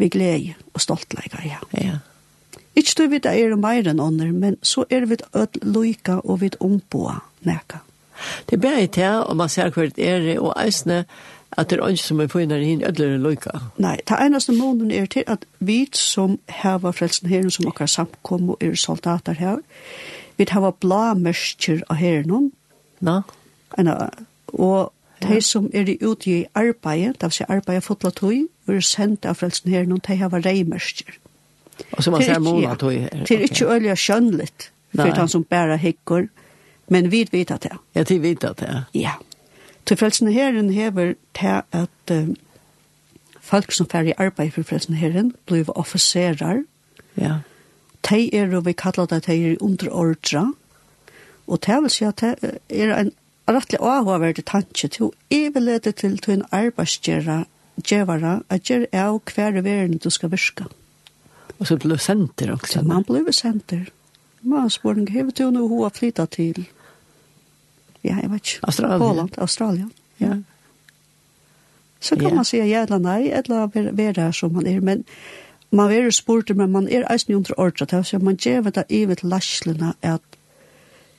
vi 0.02 0.10
glede 0.10 0.56
og 0.74 0.82
stoltleika, 0.82 1.44
ja. 1.46 1.60
Ja. 1.78 2.00
Ikke 2.74 2.94
du 2.98 3.06
vet 3.12 3.26
det 3.26 3.36
er 3.38 3.54
mer 3.60 3.88
enn 3.88 4.00
ånder, 4.00 4.32
men 4.32 4.56
så 4.62 4.84
er 4.90 5.06
vi 5.06 5.20
ødel 5.36 5.74
loika 5.74 6.18
og 6.24 6.40
vi 6.40 6.50
omboa 6.60 7.20
neka. 7.46 7.82
Det 8.48 8.56
er 8.56 8.62
bare 8.62 8.86
til, 8.86 9.22
og 9.26 9.36
man 9.36 9.48
ser 9.48 9.70
hva 9.74 9.86
det 9.90 10.08
er, 10.08 10.26
og 10.40 10.54
eisne, 10.60 11.04
at 11.52 11.70
det 11.70 11.78
er 11.78 11.88
ikke 11.92 12.02
som 12.06 12.20
er 12.22 12.30
funnet 12.32 12.64
inn 12.64 12.84
ødler 12.86 13.18
loika. 13.20 13.58
Nei, 13.82 13.98
det 14.08 14.18
eneste 14.24 14.54
månen 14.56 14.90
er 14.90 15.06
til 15.06 15.24
at 15.26 15.44
vi 15.58 15.84
som 15.92 16.38
heva 16.62 16.94
frelsen 16.96 17.28
her, 17.28 17.48
som 17.50 17.68
okkar 17.68 17.90
samkom 17.90 18.54
og 18.54 18.64
er 18.64 18.74
soldater 18.78 19.36
her, 19.36 19.60
vi 20.38 20.48
heva 20.48 20.72
bla 20.72 21.12
mørkjer 21.18 21.84
av 21.90 22.00
herren, 22.00 22.50
Nå? 23.02 23.20
Og 24.52 24.92
De 25.22 25.40
som 25.40 25.70
er 25.74 25.96
ute 26.00 26.30
i 26.30 26.44
arbeid, 26.54 27.14
det 27.20 27.28
vil 27.28 27.32
si 27.32 27.44
arbeid 27.48 27.80
fotla 27.80 28.10
tøy, 28.10 28.46
er 28.68 28.80
sendt 28.80 29.26
av 29.26 29.38
frelsen 29.40 29.70
her, 29.70 29.86
når 29.86 30.02
de 30.06 30.16
har 30.16 30.34
reimersker. 30.46 31.18
Og 31.92 32.02
så 32.04 32.10
man 32.10 32.22
ser 32.22 32.38
måned 32.38 32.78
tog 32.78 32.92
her. 32.92 33.24
Det 33.28 33.36
er 33.36 33.44
ikke 33.48 33.66
øyelig 33.66 33.98
skjønnelig, 33.98 34.48
for 34.94 35.14
han 35.16 35.28
som 35.28 35.44
bærer 35.44 35.76
hikker, 35.76 36.26
men 36.88 37.10
vi 37.10 37.28
vet 37.32 37.50
at 37.50 37.62
det. 37.62 37.76
Ja, 37.94 38.02
de 38.02 38.22
vet 38.22 38.44
at 38.44 38.60
det. 38.60 38.84
Ja. 38.94 39.12
Til 39.86 39.96
frelsen 39.96 40.32
herren 40.32 40.70
hever 40.70 41.14
til 41.34 41.62
at 41.72 42.10
um, 42.10 42.36
folk 43.40 43.72
som 43.72 43.88
fer 43.90 44.10
i 44.10 44.12
arbeid 44.18 44.50
for 44.50 44.62
frelsen 44.62 44.94
herren, 44.94 45.32
blir 45.46 45.70
offiserer. 45.78 46.62
Ja. 47.16 47.38
De 48.10 48.34
er, 48.34 48.56
og 48.56 48.66
vi 48.66 48.72
kallar 48.72 49.06
det, 49.06 49.26
de 49.26 49.52
er 49.52 49.56
underordra, 49.60 50.52
og 51.46 51.58
det 51.66 51.82
vil 51.82 51.90
si 51.90 52.04
at 52.04 52.20
det 52.20 52.58
er 52.70 52.94
en 52.96 53.12
rettelig 53.48 53.80
avhåverdig 53.80 54.44
tanke 54.44 54.88
til 54.88 55.08
å 55.08 55.14
evigledet 55.30 55.96
til 55.96 56.18
til 56.18 56.38
en 56.38 56.46
arbeidsgjera 56.52 57.44
gjevara 57.88 58.42
at 58.48 58.70
gjør 58.70 58.86
av 58.92 59.20
hver 59.34 59.62
verden 59.62 59.98
du 59.98 60.10
skal 60.10 60.30
virka. 60.30 60.68
Og 61.58 61.66
så 61.66 61.76
blir 61.76 61.96
senter 61.96 62.52
også. 62.52 62.78
Så 62.78 62.82
man 62.82 63.04
blir 63.06 63.32
senter. 63.32 63.90
Man 64.42 64.70
spør 64.70 65.02
ikke, 65.02 65.12
hever 65.12 65.30
du 65.30 65.50
noe 65.50 65.68
hun 65.68 65.82
har 65.84 65.94
flyttet 65.94 66.30
til? 66.30 66.64
Ja, 68.02 68.16
jeg 68.18 68.30
vet 68.30 68.48
ikke. 68.48 68.66
Australien. 68.66 68.98
Poland, 68.98 69.38
Australien. 69.38 69.92
Ja. 70.18 70.36
Så 72.00 72.16
kan 72.16 72.24
yeah. 72.24 72.34
man 72.34 72.44
säga 72.44 72.66
ja 72.66 72.82
eller 72.82 72.98
nej, 72.98 73.30
eller 73.30 73.92
være 73.92 74.32
som 74.32 74.52
man 74.52 74.66
er, 74.66 74.80
men 74.80 75.04
man 75.70 75.90
er 75.90 76.10
spurt, 76.10 76.56
men 76.56 76.72
man 76.72 76.88
er 76.88 77.06
eisen 77.12 77.34
under 77.34 77.54
ordret, 77.56 78.06
så 78.06 78.18
man 78.18 78.36
gjør 78.36 78.70
det 78.70 78.84
i 78.88 79.04
vet 79.04 79.22
lasjlene 79.22 79.94
at 80.02 80.20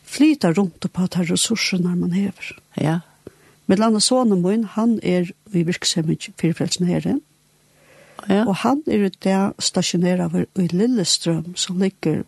flyta 0.03 0.53
rundt 0.53 0.85
på 0.93 1.07
de 1.07 1.25
ressurserna 1.31 1.95
man 1.95 2.11
hever. 2.11 2.55
Ja. 2.79 2.99
Med 3.65 3.79
landa 3.79 3.99
sonen 4.03 4.41
min, 4.43 4.63
han 4.63 4.99
er 5.03 5.29
i 5.53 5.63
virksomhet 5.63 6.29
for 6.39 6.57
frelsen 6.57 6.87
herren. 6.87 7.21
Ja. 8.29 8.43
Og 8.45 8.55
han 8.63 8.83
er 8.87 9.07
ute 9.07 9.37
stasjoneret 9.59 10.45
i 10.59 10.67
Lillestrøm, 10.71 11.55
som 11.55 11.79
ligger 11.81 12.23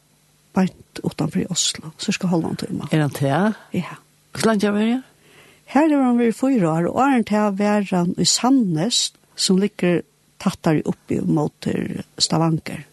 beint 0.55 1.03
utenfor 1.03 1.43
i 1.43 1.49
Oslo, 1.51 1.91
så 1.97 2.15
skal 2.15 2.31
holde 2.31 2.51
han 2.51 2.59
til 2.59 2.73
meg. 2.75 2.87
Er 2.91 3.03
han 3.03 3.15
til? 3.15 3.53
Ja. 3.75 3.99
Hvor 4.35 4.49
langt 4.49 4.63
jeg 4.63 4.73
var 4.73 4.87
det? 4.87 5.01
Her 5.65 5.91
er 5.91 6.03
han 6.03 6.19
ved 6.19 6.35
fyra 6.37 6.71
år, 6.71 6.89
og 6.91 6.99
er 7.03 7.13
han 7.15 7.23
til 7.27 7.39
å 7.41 8.03
i 8.21 8.27
Sandnes, 8.29 9.13
som 9.35 9.59
ligger 9.59 10.03
tattare 10.39 10.83
oppi 10.85 11.19
mot 11.19 11.67
Stavanger. 12.21 12.85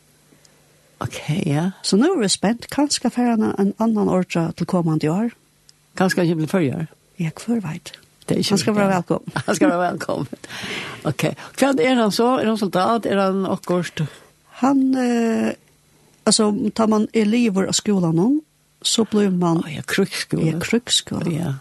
Ok, 1.02 1.18
ja. 1.46 1.70
Så 1.82 1.96
nu 1.98 2.06
er 2.12 2.20
vi 2.20 2.28
spent. 2.30 2.68
Kanskje 2.70 3.10
fer 3.10 3.32
han 3.34 3.42
en 3.50 3.74
annan 3.82 4.10
ordra 4.10 4.50
til 4.56 4.68
kommande 4.70 5.10
år? 5.10 5.32
Kanskje 5.98 6.22
han 6.22 6.30
ikke 6.30 6.40
blir 6.42 6.52
førjar? 6.52 6.86
Ja, 7.20 7.32
hver 7.44 7.60
veit. 7.64 7.94
Det 8.28 8.38
er 8.38 8.48
han 8.48 8.58
skal 8.58 8.76
være 8.76 8.94
velkommen. 8.94 9.32
han 9.46 9.56
skal 9.58 9.72
være 9.72 9.90
velkommen. 9.90 10.46
Ok. 11.04 11.24
Hva 11.58 11.72
er 11.74 11.98
han 11.98 12.14
så? 12.14 12.28
Er 12.38 12.52
han 12.52 12.60
soldat? 12.60 13.06
Er 13.06 13.18
han 13.18 13.46
akkurat? 13.50 14.04
Han, 14.62 14.94
eh, 14.94 15.52
altså, 16.26 16.52
tar 16.74 16.86
man 16.86 17.08
elever 17.12 17.66
av 17.66 17.74
skolan 17.74 18.14
nå, 18.16 18.28
så 18.82 19.04
blir 19.04 19.30
man... 19.30 19.62
Oh, 19.64 19.72
ja, 19.74 19.82
krukskola. 19.86 20.46
Ja, 20.46 20.60
krukskola. 20.62 21.30
Ja. 21.34 21.54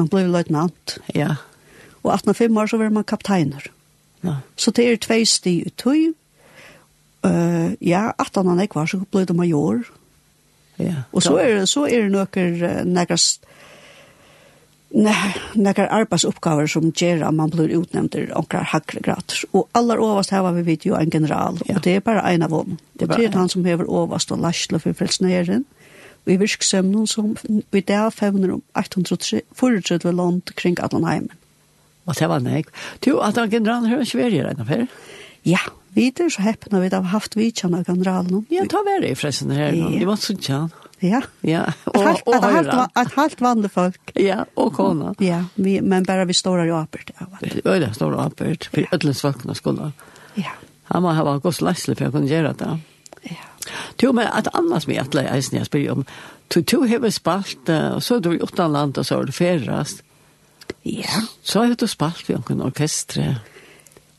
Man 0.00 0.08
blir 0.08 0.30
løytnant. 0.32 0.98
Ja. 1.14 1.36
Og 2.02 2.14
18-5 2.14 2.60
år 2.60 2.72
så 2.72 2.80
blir 2.80 2.94
man 2.94 3.04
kapteiner. 3.04 3.68
Ja. 4.24 4.40
Så 4.56 4.72
det 4.74 4.88
er 4.88 4.96
tvei 5.02 5.22
sti 5.28 5.54
i 5.66 5.72
tøy, 5.76 6.14
Uh, 7.26 7.74
ja, 7.82 8.12
18 8.18 8.46
han 8.46 8.60
jeg 8.62 8.74
var, 8.74 8.86
så 8.86 9.00
ble 9.10 9.24
det 9.26 9.36
major. 9.36 9.82
Ja. 10.78 11.04
Og 11.12 11.22
så 11.22 11.34
er, 11.42 11.64
så 11.66 11.86
er 11.90 12.06
det 12.06 12.12
noen 12.14 12.28
nekker 14.88 15.36
nekkar 15.58 15.90
arbeidsoppgaver 15.92 16.68
som 16.70 16.92
gjør 16.96 17.26
at 17.28 17.34
man 17.36 17.50
blir 17.52 17.74
utnevnt 17.76 18.14
til 18.14 18.28
noen 18.30 18.68
hakre 18.70 19.02
grader. 19.04 19.42
Og 19.52 19.68
aller 19.76 20.00
overast 20.00 20.32
her 20.32 20.44
var 20.46 20.56
vi 20.56 20.64
vidt 20.64 20.86
jo 20.86 20.96
en 20.96 21.10
general, 21.10 21.58
ja. 21.66 21.76
og 21.76 21.84
det 21.84 21.98
er 21.98 22.04
bare 22.04 22.24
en 22.32 22.46
av 22.46 22.54
dem. 22.54 22.78
Det 22.94 23.04
er, 23.04 23.10
bare, 23.10 23.18
det 23.18 23.28
er 23.28 23.38
han 23.38 23.52
som 23.52 23.66
hever 23.68 23.88
overast 23.88 24.32
og 24.32 24.40
lasler 24.40 24.80
for 24.80 24.96
frelsneren. 24.96 25.66
Og 26.26 26.32
i 26.32 26.38
virksomheten 26.40 27.06
som 27.06 27.36
i 27.72 27.80
dag 27.80 28.12
fevner 28.12 28.54
om 28.56 28.62
834 28.76 30.12
land 30.12 30.54
kring 30.56 30.80
Atlanheimen. 30.80 31.32
Og 32.08 32.16
det 32.16 32.28
var 32.28 32.40
nek. 32.40 32.68
Du, 33.04 33.18
at 33.20 33.36
han 33.36 33.50
general 33.50 33.86
hører 33.88 34.06
ikke 34.06 34.18
være 34.18 34.36
i 34.36 34.44
regnaferd? 34.44 34.88
Ja. 34.88 35.27
Ja, 35.48 35.62
vi 35.96 36.10
er 36.12 36.28
så 36.30 36.44
heppna 36.44 36.80
vi 36.82 36.90
har 36.92 37.08
haft 37.14 37.36
vidtjan 37.36 37.74
av 37.74 37.88
generalen. 37.88 38.44
Ja, 38.52 38.66
ta 38.70 38.82
vare 38.86 39.08
i 39.08 39.16
fressen 39.18 39.50
her 39.54 39.72
nå. 39.72 39.90
Det 39.96 40.06
var 40.06 40.20
sunt 40.20 40.48
ja. 40.48 40.66
Ja. 41.00 41.20
Ja, 41.46 41.62
og 41.86 42.26
og 42.26 42.42
høyra. 42.42 42.88
At 42.98 43.12
halt 43.14 43.40
vanlige 43.40 43.70
folk. 43.70 44.12
Ja, 44.18 44.44
og 44.58 44.72
kona. 44.74 45.12
Ja, 45.22 45.44
vi, 45.54 45.78
men 45.80 46.06
bare 46.06 46.26
vi 46.26 46.34
står 46.34 46.64
her 46.64 46.72
i 46.72 46.74
apert. 46.74 47.12
Ja, 47.14 47.28
det 47.78 47.92
står 47.94 48.16
her 48.16 48.18
i 48.18 48.24
apert. 48.26 48.68
Vi 48.74 48.86
ødlens 48.92 49.22
folkene 49.22 49.54
skulle. 49.54 49.92
Ja. 50.34 50.56
Han 50.90 51.04
må 51.04 51.12
ha 51.14 51.36
gått 51.38 51.62
leisle 51.62 51.94
for 51.94 52.10
å 52.10 52.16
kunne 52.16 52.30
gjøre 52.30 52.54
det. 52.58 52.72
Ja. 53.28 53.44
Jo, 54.02 54.12
men 54.16 54.26
at 54.26 54.48
annars 54.56 54.88
med 54.88 55.02
at 55.02 55.14
leie 55.14 55.30
eisen 55.36 55.58
jeg 55.58 55.68
spør 55.68 55.98
om, 55.98 56.04
du 56.48 56.62
to 56.62 56.82
hever 56.88 57.12
spalt, 57.12 57.68
og 57.68 58.02
så 58.02 58.16
er 58.16 58.24
du 58.24 58.32
i 58.32 58.40
utenland, 58.42 58.98
og 58.98 59.06
så 59.06 59.20
er 59.20 59.28
du 59.28 59.34
ferrast. 59.36 60.02
Ja. 60.88 61.22
Så 61.42 61.62
har 61.62 61.74
du 61.76 61.86
spalt 61.86 62.24
vi 62.28 62.34
omkring 62.38 62.62
orkestre. 62.64 63.34
Ja. 63.36 63.57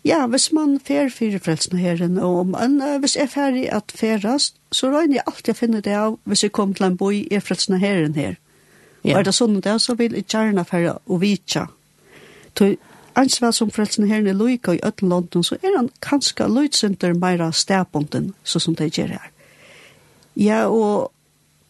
Ja, 0.05 0.27
hvis 0.27 0.51
man 0.55 0.77
fer 0.79 1.09
fyrir 1.11 1.41
frelsen 1.43 1.77
herren, 1.77 2.17
og 2.17 2.47
men, 2.47 2.81
uh, 2.81 2.97
hvis 2.99 3.17
jeg 3.19 3.29
ferdig 3.29 3.65
at 3.75 3.91
ferast, 3.95 4.55
så 4.71 4.87
røyner 4.87 5.19
jeg 5.19 5.25
alltid 5.27 5.51
å 5.53 5.57
finne 5.57 5.81
det 5.83 5.95
av 5.95 6.15
hvis 6.23 6.43
jeg 6.45 6.53
kommer 6.55 6.77
til 6.77 6.87
en 6.87 6.99
boi 6.99 7.15
i 7.27 7.41
frelsen 7.43 7.79
herren 7.81 8.15
her. 8.15 8.37
Ja. 9.03 9.13
Og 9.13 9.19
er 9.19 9.27
det 9.27 9.35
sånn 9.35 9.59
det, 9.59 9.75
så 9.83 9.95
vil 9.99 10.15
jeg 10.15 10.29
gjerne 10.31 10.63
ferdig 10.67 10.95
og 11.05 11.19
vitja. 11.23 11.65
Så 12.55 12.73
ansvar 13.19 13.51
som 13.55 13.71
frelsen 13.71 14.07
herren 14.07 14.27
er 14.27 14.39
loika 14.39 14.75
i 14.75 14.83
øtten 14.87 15.11
London, 15.11 15.43
så 15.43 15.59
er 15.59 15.75
han 15.75 15.91
kanskje 16.03 16.47
loitsinter 16.47 17.15
meira 17.19 17.51
stedbunden, 17.51 18.33
så 18.43 18.59
som 18.63 18.75
det 18.79 18.93
gjør 18.95 19.17
her. 19.17 19.31
Ja, 20.39 20.61
og 20.67 21.11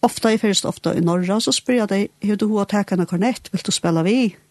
ofta, 0.05 0.29
jeg 0.29 0.43
ferdig 0.43 0.69
ofta 0.69 0.93
i 0.93 1.01
Norra, 1.01 1.39
så 1.41 1.53
spyr 1.55 1.81
jeg 1.81 1.89
deg, 1.89 2.13
hva 2.25 2.37
du 2.37 2.45
har 2.57 2.69
tekene 2.69 3.09
kornett, 3.09 3.49
vil 3.53 3.65
du 3.65 3.73
spela 3.73 4.05
vi? 4.05 4.19
Ja 4.29 4.45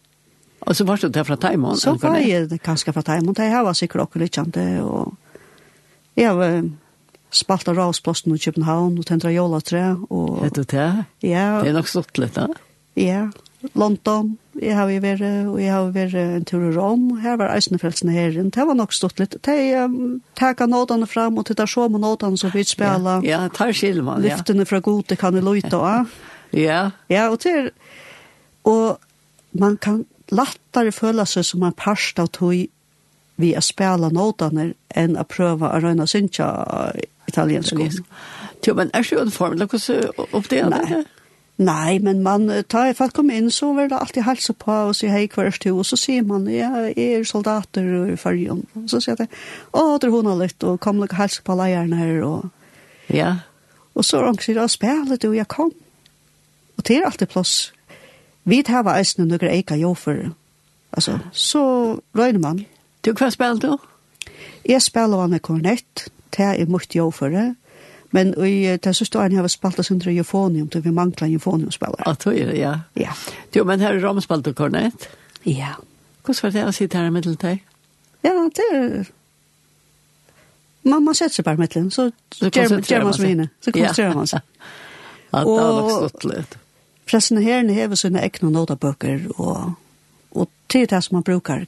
Og 0.60 0.76
så 0.76 0.84
var 0.84 1.00
det 1.00 1.12
der 1.14 1.24
fra 1.24 1.36
Taimon? 1.36 1.76
Så 1.78 1.94
var 2.02 2.18
jeg 2.18 2.50
det 2.50 2.60
kanskje 2.62 2.92
fra 2.92 3.02
Taimon. 3.02 3.36
Det 3.36 3.48
her 3.48 3.64
var 3.66 3.76
sikkert 3.78 4.08
også 4.08 4.22
litt 4.22 4.36
kjent. 4.36 4.58
Og 4.84 5.14
jeg 6.18 6.28
har 6.34 6.70
spalt 7.30 7.68
av 7.68 7.76
Ravsplassen 7.78 8.34
i 8.34 8.40
København 8.42 8.98
og 8.98 9.06
tendret 9.06 9.36
jolatre. 9.36 9.84
Og... 10.10 10.42
Vet 10.44 10.58
du 10.58 10.64
det? 10.64 10.88
Ja. 11.24 11.60
Det 11.62 11.72
er 11.72 11.78
nok 11.78 11.90
stått 11.90 12.20
litt 12.20 12.36
da. 12.38 12.48
Ja. 12.98 13.28
London, 13.74 14.36
jeg 14.62 14.74
har 14.78 14.90
jo 14.90 15.00
vært, 15.02 15.22
og 15.50 15.56
jeg 15.58 15.72
har 15.72 15.88
vært 15.94 16.14
en 16.18 16.44
tur 16.46 16.62
i 16.68 16.70
Rom, 16.76 17.08
her 17.22 17.38
var 17.40 17.56
Øysnefrelsene 17.56 18.14
her, 18.14 18.36
det 18.38 18.66
var 18.68 18.76
nok 18.78 18.94
stått 18.94 19.18
litt, 19.18 19.34
de 19.42 19.56
um, 19.82 20.20
teka 20.38 20.68
nådene 20.70 21.08
fram 21.10 21.40
og 21.40 21.48
titta 21.48 21.66
så 21.66 21.88
med 21.90 22.04
nådene 22.04 22.38
som 22.38 22.52
vi 22.54 22.62
spela, 22.66 23.16
ja, 23.26 23.40
ja 23.42 23.50
tar 23.54 23.74
skilman, 23.74 24.22
ja. 24.22 24.36
lyftene 24.36 24.66
fra 24.68 24.78
gode 24.84 25.18
kan 25.18 25.34
jeg 25.34 25.46
løyta, 25.46 26.04
ja, 26.68 26.84
ja, 27.10 27.26
og 27.32 27.40
til, 27.42 27.72
og 28.62 29.02
man 29.58 29.74
kan 29.82 30.04
lattare 30.34 30.92
føla 30.92 31.26
seg 31.28 31.46
som 31.46 31.64
en 31.66 31.76
parst 31.76 32.18
av 32.20 32.32
tog 32.36 32.66
vi 33.38 33.52
å 33.54 33.62
spela 33.62 34.10
nådene 34.10 34.72
enn 34.98 35.14
å 35.18 35.24
prøve 35.28 35.68
å 35.68 35.78
røyne 35.82 36.08
synsja 36.10 36.48
italiensk. 37.30 37.78
Jo, 38.66 38.74
men 38.74 38.90
er 38.92 39.06
ikke 39.06 39.22
uniformen, 39.22 39.68
hva 39.70 39.78
så 39.80 40.00
opp 40.26 40.50
det? 40.50 40.64
Nei. 40.72 41.04
Nei, 41.58 41.98
men 41.98 42.20
man 42.22 42.46
tar 42.70 42.92
for 42.94 43.10
å 43.10 43.14
komme 43.16 43.34
inn, 43.34 43.48
så 43.50 43.72
var 43.74 43.88
det 43.90 43.98
alltid 43.98 44.26
helse 44.28 44.54
på 44.54 44.74
og 44.90 44.94
sier 44.94 45.10
hei 45.10 45.24
hver 45.30 45.50
stu, 45.54 45.72
og 45.72 45.86
så 45.86 45.98
sier 45.98 46.26
man, 46.26 46.46
ja, 46.50 46.70
jeg 46.86 47.16
er 47.18 47.26
soldater 47.26 47.88
i 48.12 48.18
fargen. 48.18 48.62
Så 48.86 49.00
sier 49.02 49.18
jeg, 49.18 49.30
å, 49.72 49.96
det 49.98 50.06
er 50.06 50.14
hun 50.14 50.30
litt, 50.38 50.62
og 50.62 50.78
kom 50.82 51.02
litt 51.02 51.16
helse 51.18 51.42
på 51.42 51.58
leierne 51.58 51.98
her, 51.98 52.22
og... 52.26 52.46
Ja. 53.10 53.40
Og 53.98 54.06
så 54.06 54.20
er 54.20 54.28
han 54.28 54.38
sier, 54.42 54.60
spela 54.70 55.18
du, 55.18 55.32
jeg 55.34 55.50
kom. 55.50 55.72
Og 56.78 56.86
det 56.86 57.00
er 57.00 57.08
alltid 57.08 57.32
plass 57.32 57.56
Vi 58.48 58.62
tar 58.64 58.84
var 58.86 58.98
eisne 59.00 59.26
nøkker 59.28 59.50
eika 59.52 59.76
jofer. 59.76 60.30
Altså, 60.92 61.18
så 61.32 61.62
røyner 62.16 62.40
man. 62.40 62.64
Du, 63.04 63.12
hva 63.12 63.28
spiller 63.30 63.60
du? 63.60 63.76
Jeg 64.68 64.82
spiller 64.82 65.20
han 65.20 65.30
med 65.30 65.42
kornett, 65.44 66.08
det 66.36 66.44
er 66.44 66.70
mye 66.70 66.88
jofere, 66.96 67.54
men 68.10 68.32
i 68.44 68.76
det 68.76 68.94
siste 68.96 69.18
året 69.20 69.36
har 69.36 69.44
vi 69.44 69.52
spalt 69.52 69.78
oss 69.78 69.90
under 69.92 70.10
eufonium, 70.10 70.68
til 70.68 70.84
vi 70.84 70.90
mangler 70.90 71.28
eufonium 71.28 71.70
spiller. 71.70 72.00
Ja, 72.06 72.14
tog 72.14 72.36
er 72.38 72.50
det, 72.50 72.58
ja. 72.58 72.74
Ja. 72.96 73.12
Jo, 73.56 73.64
men 73.68 73.80
her 73.84 73.94
er 73.94 74.04
romspalt 74.04 74.48
og 74.48 74.56
kornett? 74.56 75.08
Ja. 75.44 75.76
Hvordan 76.24 76.42
var 76.42 76.56
det 76.56 76.64
å 76.68 76.72
sitte 76.72 76.98
her 76.98 77.08
i 77.08 77.12
middelen 77.12 77.36
til? 77.40 77.60
Ja, 78.24 78.32
det 78.56 78.68
er 78.72 79.04
man, 80.88 81.04
man 81.04 81.14
sätter 81.14 81.34
sig 81.34 81.44
bara 81.44 81.56
med 81.56 81.92
så, 81.92 82.10
så 82.34 82.44
gör 82.44 83.04
man 83.04 83.14
som 83.14 83.24
inne. 83.24 83.48
Så 83.60 83.72
koncentrerar 83.72 84.14
man 84.14 84.26
sig. 84.26 84.40
Ja, 85.30 85.38
det 85.38 85.60
har 85.60 85.80
nog 85.80 85.90
stått 85.90 86.24
lite. 86.24 86.58
Pressen 87.08 87.40
herren 87.42 87.70
hever 87.72 87.96
sine 87.96 88.20
egne 88.20 88.50
notabøker, 88.52 89.30
og, 89.40 89.74
og 90.36 90.48
det 90.72 90.82
er 90.82 90.90
det 90.92 91.04
som 91.04 91.16
man 91.16 91.24
brukar 91.24 91.64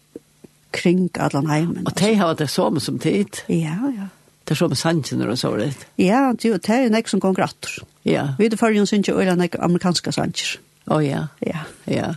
kring 0.73 1.11
allan 1.17 1.49
heimen. 1.51 1.87
Og 1.87 1.99
de 1.99 2.15
har 2.15 2.35
det 2.35 2.51
som 2.51 2.81
som 2.81 2.99
tid? 2.99 3.43
Ja, 3.49 3.77
ja. 3.97 4.09
Det 4.45 4.57
er 4.57 4.59
samme 4.59 4.77
sannsynner 4.77 5.31
og 5.31 5.39
så 5.39 5.53
litt? 5.55 5.87
Ja, 5.99 6.33
det 6.33 6.69
er 6.69 6.83
jo 6.85 6.91
nek 6.91 7.09
som 7.09 7.21
går 7.21 7.37
gratter. 7.39 7.85
Ja. 8.05 8.35
Vi 8.39 8.47
er 8.47 8.57
fyrir 8.57 8.85
synes 8.85 9.09
ikke 9.09 9.21
øyla 9.21 9.37
nek 9.39 9.57
amerikanska 9.59 10.11
sannsynner. 10.11 10.61
Å 10.91 10.97
oh, 10.97 11.05
ja. 11.05 11.27
Ja. 11.47 11.65
Ja. 11.87 12.15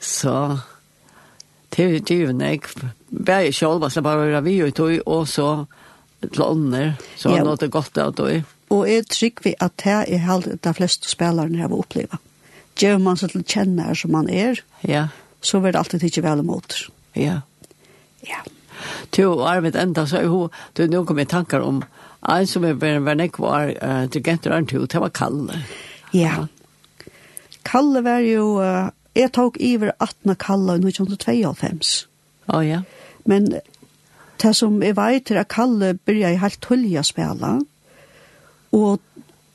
Så, 0.00 0.58
det 1.76 2.10
er 2.10 2.26
jo 2.26 2.32
nek, 2.36 2.68
bare 3.08 3.52
selv, 3.52 3.88
så 3.90 4.02
bare 4.02 4.42
vi 4.44 4.58
og 4.62 4.74
tog, 4.74 4.98
og 5.06 5.28
så 5.28 5.64
til 6.20 6.42
ånder, 6.42 6.92
så 7.16 7.30
har 7.30 7.40
ja. 7.40 7.44
nådde 7.44 7.70
godt 7.72 7.98
av 7.98 8.12
tog. 8.14 8.30
Ja. 8.30 8.42
Og 8.72 8.86
jeg 8.88 9.06
trygg 9.12 9.42
vi 9.44 9.54
at 9.60 9.74
det 9.82 9.96
er 10.16 10.24
helt 10.26 10.48
de 10.64 10.74
fleste 10.76 11.10
spillerne 11.10 11.60
har 11.60 11.74
opplevd. 11.76 12.16
Gjør 12.80 13.00
man 13.04 13.18
seg 13.20 13.34
til 13.34 13.42
å 13.42 13.48
kjenne 13.54 13.90
er 13.92 13.98
som 13.98 14.14
man 14.14 14.30
er, 14.32 14.62
ja. 14.88 15.08
så 15.44 15.60
vil 15.60 15.74
det 15.74 15.80
alltid 15.82 16.06
ikke 16.08 16.24
vel 16.24 16.40
imot. 16.40 16.78
Ja. 17.18 17.42
Ja. 18.24 18.40
Du 19.12 19.26
og 19.28 19.44
Arvid 19.46 19.76
enda, 19.76 20.06
så 20.08 20.22
er 20.22 20.30
jo, 20.30 20.46
du 20.76 20.86
nå 20.88 21.04
kom 21.06 21.20
i 21.20 21.28
tankar 21.28 21.62
om 21.66 21.82
en 22.22 22.46
som 22.46 22.64
er 22.64 22.78
bare 22.78 23.02
var 23.02 23.20
ekk 23.20 23.38
var 23.42 23.72
uh, 23.82 24.04
til 24.10 24.22
Genter 24.24 24.54
Arntu, 24.54 24.78
det 24.86 25.00
var 25.02 25.12
Kalle. 25.14 25.58
Ja. 26.14 26.46
Kalle 27.66 28.02
var 28.06 28.22
jo, 28.24 28.56
uh, 28.62 28.88
jeg 29.18 29.34
tok 29.34 29.58
iver 29.60 29.92
18 29.98 30.36
Kalle 30.40 30.78
i 30.78 30.84
1992. 30.86 32.06
Å 32.48 32.56
oh, 32.56 32.62
ja. 32.64 32.82
Men 33.28 33.50
det 34.42 34.54
som 34.58 34.80
jeg 34.82 34.96
vet 34.98 35.30
er 35.30 35.42
at 35.42 35.50
Kalle 35.52 35.92
begynte 35.98 36.40
helt 36.42 36.62
tullig 36.64 36.94
å 36.98 37.04
spille, 37.06 37.52
Og 38.72 39.00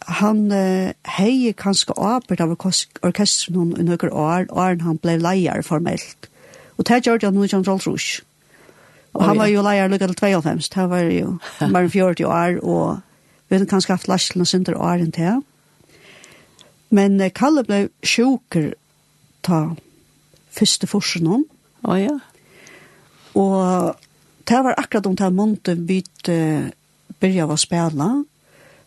han 0.07 0.45
uh, 0.51 0.93
heier 1.17 1.55
kanskje 1.57 1.97
åpert 1.97 2.41
av 2.43 2.53
orkestren 2.53 3.57
hun 3.57 3.73
i 3.75 3.83
noen 3.83 4.13
år, 4.13 4.47
og 4.53 4.83
han 4.85 4.99
ble 5.03 5.17
leier 5.19 5.65
formelt. 5.65 6.29
Og 6.77 6.85
det 6.87 7.01
gjorde 7.05 7.31
han 7.31 7.49
som 7.49 7.65
Rolls 7.65 7.87
han 7.87 8.25
Og 9.13 9.25
han 9.25 9.37
var 9.37 9.49
jo 9.49 9.63
leier 9.65 9.89
lukket 9.89 10.13
til 10.13 10.31
52, 10.37 10.69
det 10.69 10.89
var 10.89 11.11
jo 11.11 11.37
bare 11.73 11.89
40 11.89 12.25
år, 12.25 12.59
og 12.63 12.99
vi 13.49 13.55
hadde 13.55 13.69
kanskje 13.69 13.95
haft 13.95 14.07
lasten 14.07 14.41
og 14.41 14.47
synder 14.47 14.77
år 14.77 15.03
enn 15.03 15.11
det. 15.15 15.35
Men 16.89 17.19
uh, 17.21 17.29
Kalle 17.33 17.65
ble 17.67 17.87
sjuker 18.03 18.73
ta 19.43 19.75
første 20.53 20.87
forsen 20.87 21.27
hun. 21.27 21.45
Å 21.87 21.97
ja. 21.99 22.15
Og 23.37 23.97
det 24.47 24.63
var 24.63 24.77
akkurat 24.79 25.07
om 25.09 25.15
det 25.15 25.33
måneden 25.33 25.85
vi 25.89 25.99
uh, 26.29 26.69
begynte 27.19 27.53
å 27.53 27.59
spille, 27.59 28.11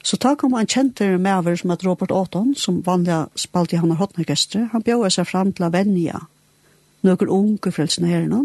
Så 0.02 0.16
da 0.16 0.32
kom 0.38 0.54
han 0.56 0.68
kjente 0.68 1.06
med 1.20 1.48
som 1.60 1.70
heter 1.70 1.86
Robert 1.86 2.10
Åton, 2.10 2.54
som 2.56 2.80
vanlig 2.86 3.26
spalte 3.36 3.76
i 3.76 3.80
Hanna 3.80 3.98
Hottnerkestre, 4.00 4.70
han 4.72 4.84
bjør 4.84 5.10
seg 5.12 5.28
fram 5.28 5.52
til 5.52 5.66
å 5.66 5.72
vennja 5.74 6.22
noen 7.04 7.32
unge 7.32 7.72
frelsene 7.72 8.08
her 8.08 8.26
nå. 8.28 8.44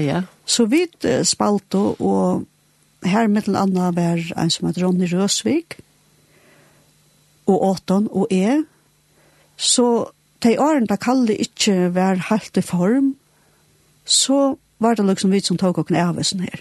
Ja. 0.00 0.22
Så 0.44 0.66
vi 0.68 0.84
spalte, 1.24 1.80
og 2.00 2.44
her 3.04 3.28
med 3.28 3.48
den 3.48 3.56
andre 3.56 3.90
var 3.96 4.20
en 4.36 4.52
som 4.52 4.68
heter 4.68 4.86
Ronny 4.86 5.08
Røsvik, 5.08 5.78
og 7.46 7.64
Åton 7.70 8.08
og 8.12 8.32
jeg. 8.32 8.64
Så 9.56 10.10
de 10.44 10.56
årene 10.60 10.88
da 10.88 10.96
Kalle 11.00 11.36
ikke 11.36 11.90
var 11.94 12.28
helt 12.30 12.56
i 12.56 12.64
form, 12.64 13.14
så 14.04 14.56
var 14.78 14.96
det 14.96 15.06
liksom 15.08 15.32
vi 15.32 15.40
som 15.40 15.56
tog 15.60 15.78
åkne 15.78 16.08
oss 16.12 16.34
her. 16.36 16.60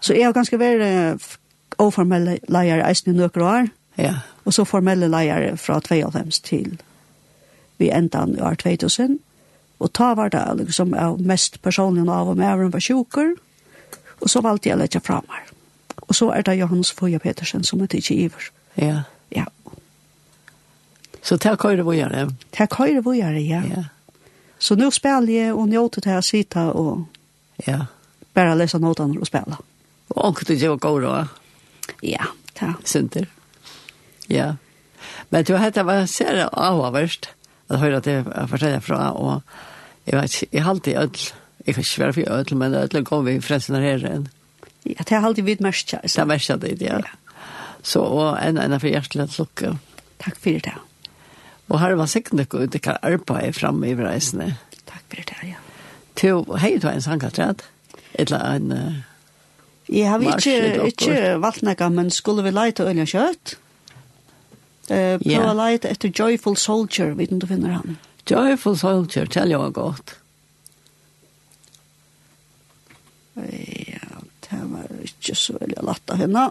Så 0.00 0.12
jeg 0.16 0.26
har 0.26 0.36
ganske 0.36 0.58
vært 0.60 1.38
oformelle 1.78 2.38
leier 2.48 2.82
eisen 2.86 3.14
i 3.14 3.16
nøkker 3.18 3.42
år, 3.42 3.70
ja. 3.98 4.14
og 4.44 4.54
så 4.54 4.64
formelle 4.64 5.08
leier 5.08 5.56
fra 5.56 5.80
92 5.80 6.40
til 6.40 6.76
vi 7.78 7.90
enda 7.90 8.24
i 8.26 8.40
år 8.40 8.54
2000, 8.54 9.18
og 9.78 9.92
ta 9.92 10.14
var 10.14 10.30
det 10.30 10.44
liksom 10.58 10.94
av 10.94 11.20
mest 11.20 11.62
personlig 11.62 12.08
av 12.10 12.28
om 12.30 12.40
jeg 12.40 12.70
var 12.72 12.80
sjuker. 12.80 13.34
og 14.20 14.30
så 14.30 14.40
valgte 14.40 14.68
jeg 14.68 14.76
å 14.76 14.80
legge 14.80 15.00
fra 15.00 15.20
meg. 15.28 15.50
Og 16.08 16.14
så 16.14 16.30
er 16.32 16.42
det 16.42 16.56
Johannes 16.56 16.92
Foya 16.92 17.18
Petersen 17.18 17.64
som 17.64 17.80
er 17.80 17.94
ikke 17.94 18.14
iver. 18.14 18.50
Ja. 18.76 19.02
Ja. 19.30 19.44
Så 21.22 21.36
det 21.36 21.50
er 21.50 21.56
køyre 21.56 21.84
vågjere? 21.84 22.26
Det 22.50 22.60
er 22.60 22.66
køyre 22.66 23.02
vågjere, 23.02 23.40
ja. 23.42 23.62
ja. 23.68 23.84
Så 24.58 24.74
nå 24.74 24.90
spiller 24.90 25.32
jeg 25.32 25.54
og 25.54 25.68
njøter 25.68 26.00
til 26.00 26.16
å 26.16 26.24
sitte 26.24 26.64
og 26.72 27.04
ja. 27.66 27.86
bare 28.34 28.56
lese 28.56 28.78
notene 28.78 29.20
og 29.20 29.26
spille. 29.26 29.58
Og 30.14 30.40
ikke 30.40 30.54
det 30.54 30.70
var 30.70 30.76
god 30.76 31.02
råd? 31.04 31.40
Ja, 32.02 32.30
ta. 32.54 32.74
Sinter. 32.84 33.28
Ja. 34.28 34.54
Men 35.30 35.44
du 35.44 35.56
hette 35.60 35.84
var 35.86 36.06
ser 36.10 36.46
avhverst 36.48 37.30
at 37.70 37.80
høyre 37.80 38.00
at 38.00 38.08
jeg 38.08 38.24
forteller 38.48 38.80
fra, 38.84 39.10
og 39.12 39.42
jeg 40.06 40.18
vet 40.18 40.36
ikke, 40.36 40.52
jeg 40.52 40.64
halte 40.64 40.92
i 40.92 40.96
ødel, 41.00 41.28
jeg 41.66 41.74
kan 41.74 41.84
ikke 41.84 42.00
være 42.00 42.12
for 42.12 42.32
ødel, 42.38 42.56
men 42.60 42.74
ødel 42.74 43.04
kom 43.04 43.26
vi 43.26 43.40
frelsen 43.40 43.76
her 43.80 43.96
igjen. 43.96 44.26
Ja, 44.84 45.00
det 45.00 45.12
er 45.12 45.24
alltid 45.24 45.44
vidt 45.44 45.62
mest 45.64 45.88
kjære. 45.88 46.02
Det 46.02 46.18
er 46.18 46.28
mest 46.28 46.50
kjære, 46.50 46.76
ja. 46.80 46.98
ja. 47.00 47.46
Så, 47.84 48.00
og 48.00 48.36
en 48.40 48.60
enn 48.60 48.76
for 48.80 48.88
hjertelig 48.88 49.24
at 49.24 49.38
lukke. 49.38 49.74
Takk 50.20 50.36
for 50.40 50.60
det. 50.66 50.74
Og 51.68 51.80
her 51.80 51.96
var 51.96 52.08
sikkert 52.12 52.38
noe 52.38 52.64
ut, 52.64 52.72
det 52.72 52.82
kan 52.84 53.00
arbeide 53.02 53.56
fremme 53.56 53.88
i 53.88 53.96
reisene. 53.96 54.54
Takk 54.84 55.04
for 55.08 55.24
det, 55.32 55.40
ja. 55.48 55.60
Til, 56.20 56.44
hei 56.60 56.76
du 56.78 56.86
har 56.88 56.96
en 56.96 57.04
sangkatrad? 57.04 57.64
Eller 58.14 58.44
en... 58.44 58.72
Uh, 58.72 59.02
Jeg 59.88 60.08
har 60.08 60.22
ikke, 60.24 60.86
ikke 60.88 61.36
valgt 61.42 61.64
noe, 61.66 61.90
men 61.92 62.10
skulle 62.10 62.44
vi 62.46 62.54
leite 62.54 62.86
øyne 62.88 63.04
kjøtt? 63.08 63.58
Uh, 64.84 65.16
prøve 65.20 65.30
yeah. 65.30 65.48
å 65.48 65.56
leite 65.56 65.88
etter 65.92 66.12
Joyful 66.12 66.56
Soldier, 66.60 67.14
vet 67.16 67.30
du 67.30 67.36
om 67.36 67.44
du 67.44 67.48
finner 67.48 67.78
han. 67.78 67.96
Joyful 68.28 68.76
Soldier, 68.80 69.28
tell 69.28 69.52
jeg 69.52 69.72
godt. 69.76 70.16
Ja, 73.36 74.20
det 74.48 74.60
var 74.70 74.90
ikke 75.04 75.36
så 75.36 75.56
veldig 75.60 75.86
lett 75.88 76.12
av 76.12 76.20
henne. 76.20 76.44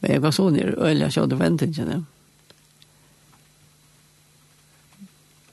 Men 0.00 0.16
jeg 0.16 0.24
var 0.24 0.34
sånn 0.34 0.58
i 0.58 0.64
øyne 0.66 1.12
kjøtt 1.12 1.36
og 1.36 1.40
ventet 1.40 1.72
ikke 1.72 1.88
det. 1.88 2.00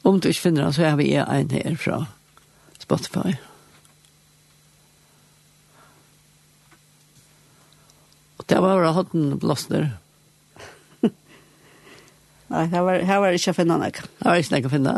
Om 0.08 0.18
du 0.20 0.32
ikke 0.32 0.48
finner 0.48 0.68
han, 0.68 0.74
så 0.76 0.88
har 0.88 0.98
vi 1.00 1.12
en 1.20 1.54
her 1.54 1.76
fra 1.80 2.02
Spotify. 2.80 3.36
Ja. 3.36 3.49
Det 8.50 8.58
var 8.58 8.80
bara 8.80 8.92
hotten 8.92 9.38
blåster. 9.40 9.92
Nei, 12.50 12.66
her 12.66 12.82
var, 12.82 13.04
her 13.06 13.22
var 13.22 13.38
ikke 13.38 13.54
å 13.54 13.58
finne 13.60 13.78
noe. 13.78 13.92
Her 13.94 14.32
var 14.32 14.42
ikke 14.42 14.58
noe 14.58 14.72
å 14.72 14.74
finne. 14.74 14.96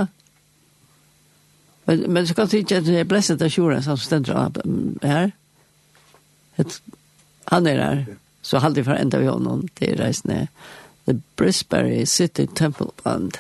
Men, 1.90 2.06
men 2.16 2.28
så 2.28 2.38
kan 2.38 2.48
du 2.48 2.58
ikke 2.62 2.80
at 2.80 2.88
det 2.88 3.02
er 3.02 3.10
blesset 3.10 3.44
av 3.44 3.52
kjoren 3.52 3.84
som 3.84 4.00
stender 4.00 4.40
her. 5.04 5.34
Et, 6.62 6.78
han 7.52 7.68
er 7.68 7.84
her. 7.84 8.04
Så 8.42 8.62
halvdig 8.64 8.88
for 8.88 8.98
enda 8.98 9.20
vi 9.22 9.30
honom 9.30 9.68
til 9.78 9.98
reisende. 10.00 10.46
The 11.06 11.20
Brisbane 11.36 12.06
City 12.06 12.48
Temple 12.48 12.94
Band. 13.04 13.38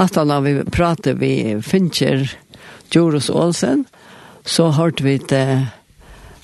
at 0.00 0.16
da 0.16 0.40
vi 0.40 0.64
pratade 0.64 1.18
vi 1.20 1.60
Fincher, 1.62 2.24
Joros 2.90 3.30
Olsen, 3.30 3.84
så 4.44 4.70
hørte 4.70 5.04
vi 5.04 5.18
til 5.18 5.66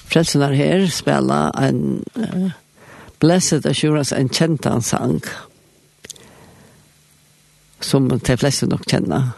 Frelsenar 0.07 0.53
her 0.55 0.87
spela 0.93 1.51
en 1.59 2.05
uh, 2.15 2.51
Blessed 3.19 3.67
Assurance, 3.67 4.15
en 4.15 4.29
kjentan 4.29 4.83
sang, 4.83 5.23
som 7.81 8.09
de 8.09 8.37
fleste 8.37 8.69
nok 8.69 8.85
kjenner. 8.87 9.33